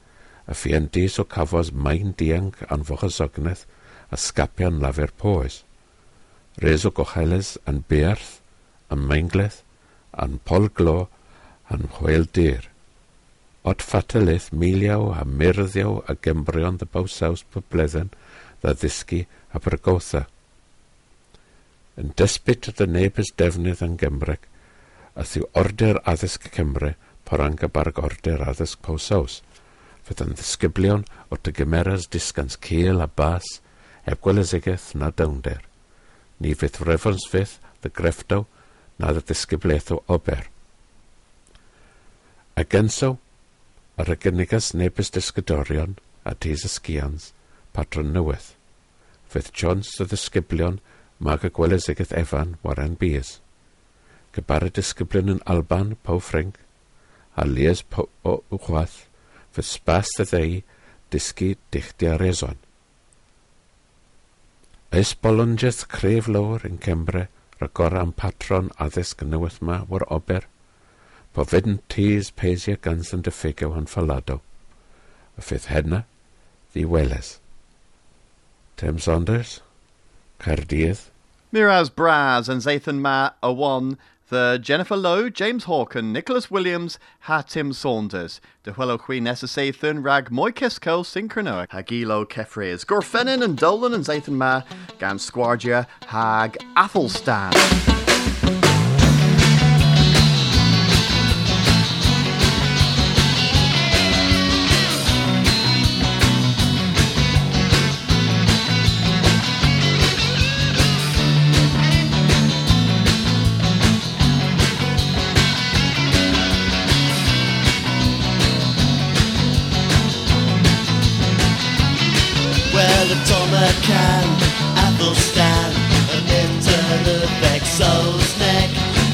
a 0.45 0.53
fian 0.53 0.89
dis 0.93 1.17
o 1.19 1.25
cafos 1.25 1.71
main 1.73 2.13
dianc 2.19 2.61
an 2.69 2.85
ogneth 2.85 3.65
a 4.11 4.17
sgapian 4.17 4.79
lafer 4.79 5.11
poes. 5.17 5.63
Reis 6.61 6.85
o 6.85 6.91
gocheles 6.91 7.57
yn 7.67 7.83
bearth, 7.89 8.41
yn 8.93 9.07
maingleth, 9.09 9.63
yn 10.13 10.39
polglo, 10.45 11.09
yn 11.73 11.89
chweil 11.97 12.29
dir. 12.31 12.69
Ot 13.65 13.81
ffatalith 13.81 14.51
miliaw 14.53 15.07
a 15.15 15.23
myrddiaw 15.25 16.03
a 16.05 16.13
gembrion 16.21 16.77
dy 16.77 16.85
bawsaws 16.93 17.41
pobledden 17.53 18.11
dda 18.61 18.75
ddysgu 18.77 19.23
a 19.25 19.61
brygotha. 19.61 20.25
Yn 21.97 22.11
dysbyd 22.19 22.69
dy 22.77 22.85
nebys 22.91 23.31
defnydd 23.39 23.81
yn 23.85 23.97
Gymreg, 23.97 24.45
a 25.15 25.23
thiw 25.25 25.47
order 25.57 26.01
addysg 26.05 26.49
Cymru 26.53 26.93
porang 27.25 27.57
y 27.63 27.69
barg 27.71 27.97
order 28.03 28.43
addysg 28.45 28.81
pawsaws, 28.85 29.39
fydda'n 30.05 30.35
ddisgyblion 30.37 31.05
o 31.31 31.39
dy 31.41 31.55
gymeras 31.55 32.09
disgans 32.11 32.59
cil 32.61 33.01
a 33.01 33.07
bas, 33.07 33.47
heb 34.05 34.21
gweledigaeth 34.21 34.91
na 34.99 35.09
dawnder. 35.09 35.63
Ni 36.37 36.53
fydd 36.53 36.83
refons 36.85 37.25
fydd 37.31 37.57
dy 37.81 37.89
greffdaw 37.89 38.45
na 39.01 39.15
dy 39.15 39.23
ddisgyblaeth 39.23 39.93
o 39.95 40.03
ober. 40.11 40.45
A 42.55 42.63
gynsaw, 42.63 43.17
yr 44.01 44.11
egenigas 44.15 44.73
nebys 44.75 45.11
disgydorion 45.15 45.95
a 46.27 46.33
des 46.45 46.65
ysgians, 46.67 47.31
patron 47.75 48.11
newydd. 48.15 48.51
Fydd 49.31 49.51
Jones 49.55 49.93
y 50.03 50.07
ddisgyblion 50.09 50.81
mag 51.19 51.45
y 51.47 51.51
gwelesigaeth 51.57 52.13
Efan 52.21 52.55
waran 52.63 52.97
bys. 52.99 53.37
Gybar 54.35 54.67
y 54.67 54.71
disgyblion 54.75 55.31
yn 55.37 55.43
Alban, 55.47 55.95
Pau 56.03 56.19
Ffrenc, 56.19 56.57
a 57.35 57.45
Lies 57.47 57.83
Pau 57.83 58.09
o 58.23 58.41
Wchwath, 58.51 59.05
fydd 59.55 59.69
spas 59.69 60.11
y 60.19 60.27
ddei 60.27 60.57
disgu 61.11 61.53
dichtia 61.71 62.17
ar. 62.19 62.57
Ys 64.95 65.15
bolonjeth 65.23 65.85
cref 65.91 66.27
lawr 66.31 66.67
yn 66.67 66.77
Cembre, 66.83 67.27
ragor 67.59 67.95
am 67.99 68.11
patron 68.11 68.69
addysg 68.79 69.23
newydd 69.23 69.61
ma 69.63 69.81
war 69.89 70.03
ober, 70.11 70.43
po 71.35 71.43
fydyn 71.43 71.79
tîs 71.91 72.31
peisia 72.31 72.77
gans 72.79 73.11
yn 73.15 73.23
diffyg 73.27 73.59
yn 73.67 73.89
ffalado. 73.91 74.39
Y 75.35 75.43
ffydd 75.43 75.67
henna, 75.67 76.05
ddi 76.71 76.85
weles. 76.87 77.39
Tim 78.79 78.99
Saunders, 78.99 79.59
Caerdydd. 80.39 81.09
Miraz 81.51 81.89
Braz 81.89 82.47
and 82.49 82.61
Zathan 82.61 82.99
Ma 82.99 83.31
a 83.43 83.51
one 83.51 83.97
the 84.29 84.59
Jennifer 84.61 84.95
Lowe, 84.95 85.29
James 85.29 85.65
Hawken, 85.65 86.11
Nicholas 86.11 86.49
Williams, 86.49 86.97
ha 87.21 87.41
Tim 87.41 87.73
Saunders, 87.73 88.41
de 88.63 88.71
Huelo 88.71 88.97
Queen 88.97 89.25
Sathan, 89.25 90.03
Rag 90.03 90.29
Moikisco, 90.31 91.03
Synchronoic, 91.03 91.69
Hagilo 91.69 92.25
Kefriz, 92.25 92.85
Gorfenin 92.85 93.43
and 93.43 93.57
Dolan 93.57 93.93
and 93.93 94.03
Zathan 94.03 94.33
Ma, 94.33 94.63
Gan 94.99 95.17
Squardia, 95.17 95.85
Hag 96.07 96.57
Athelstan. 96.75 97.94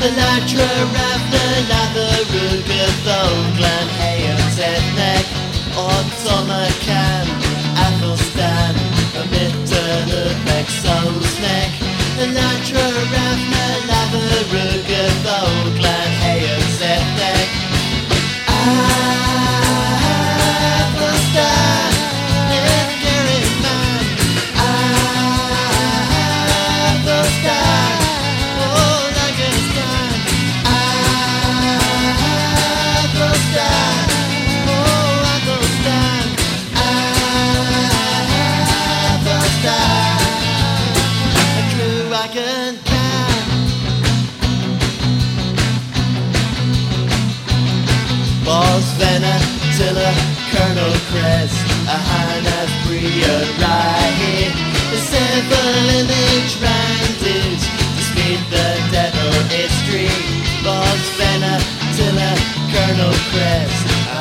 Neck 0.02 0.08
Y 0.08 0.10
ladra 0.18 0.68
rafna 0.94 1.44
ladder 1.70 2.26
rwgyddol 2.34 3.36
glan 3.58 3.92
Colonel 49.92 50.94
Crest, 51.12 51.60
a 51.84 51.98
Hannah 52.00 52.68
Bria 52.88 53.44
Ride, 53.60 54.56
the 54.88 55.00
seven 55.04 56.00
image 56.00 56.54
ranges, 56.64 57.60
to 57.60 58.02
speed 58.08 58.40
the 58.48 58.68
devil 58.88 59.36
is 59.52 59.68
street, 59.84 60.16
Boss 60.64 61.04
Venner, 61.20 61.60
Tiller, 62.00 62.36
Colonel 62.72 63.12
Crest, 63.36 63.84
a 64.16 64.20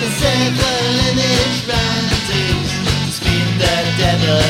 the 0.00 0.10
seven 0.16 1.20
ranges, 1.68 2.72
to 3.20 3.44
the 3.60 3.76
devil 4.00 4.40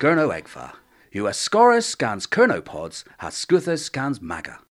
Gurno 0.00 0.30
Egfa. 0.32 0.76
US 1.12 1.38
Scorus 1.38 1.84
scans 1.84 2.26
Kernopods 2.26 3.04
has 3.18 3.34
Scuthus 3.34 3.84
scans 3.84 4.18
Maga. 4.22 4.60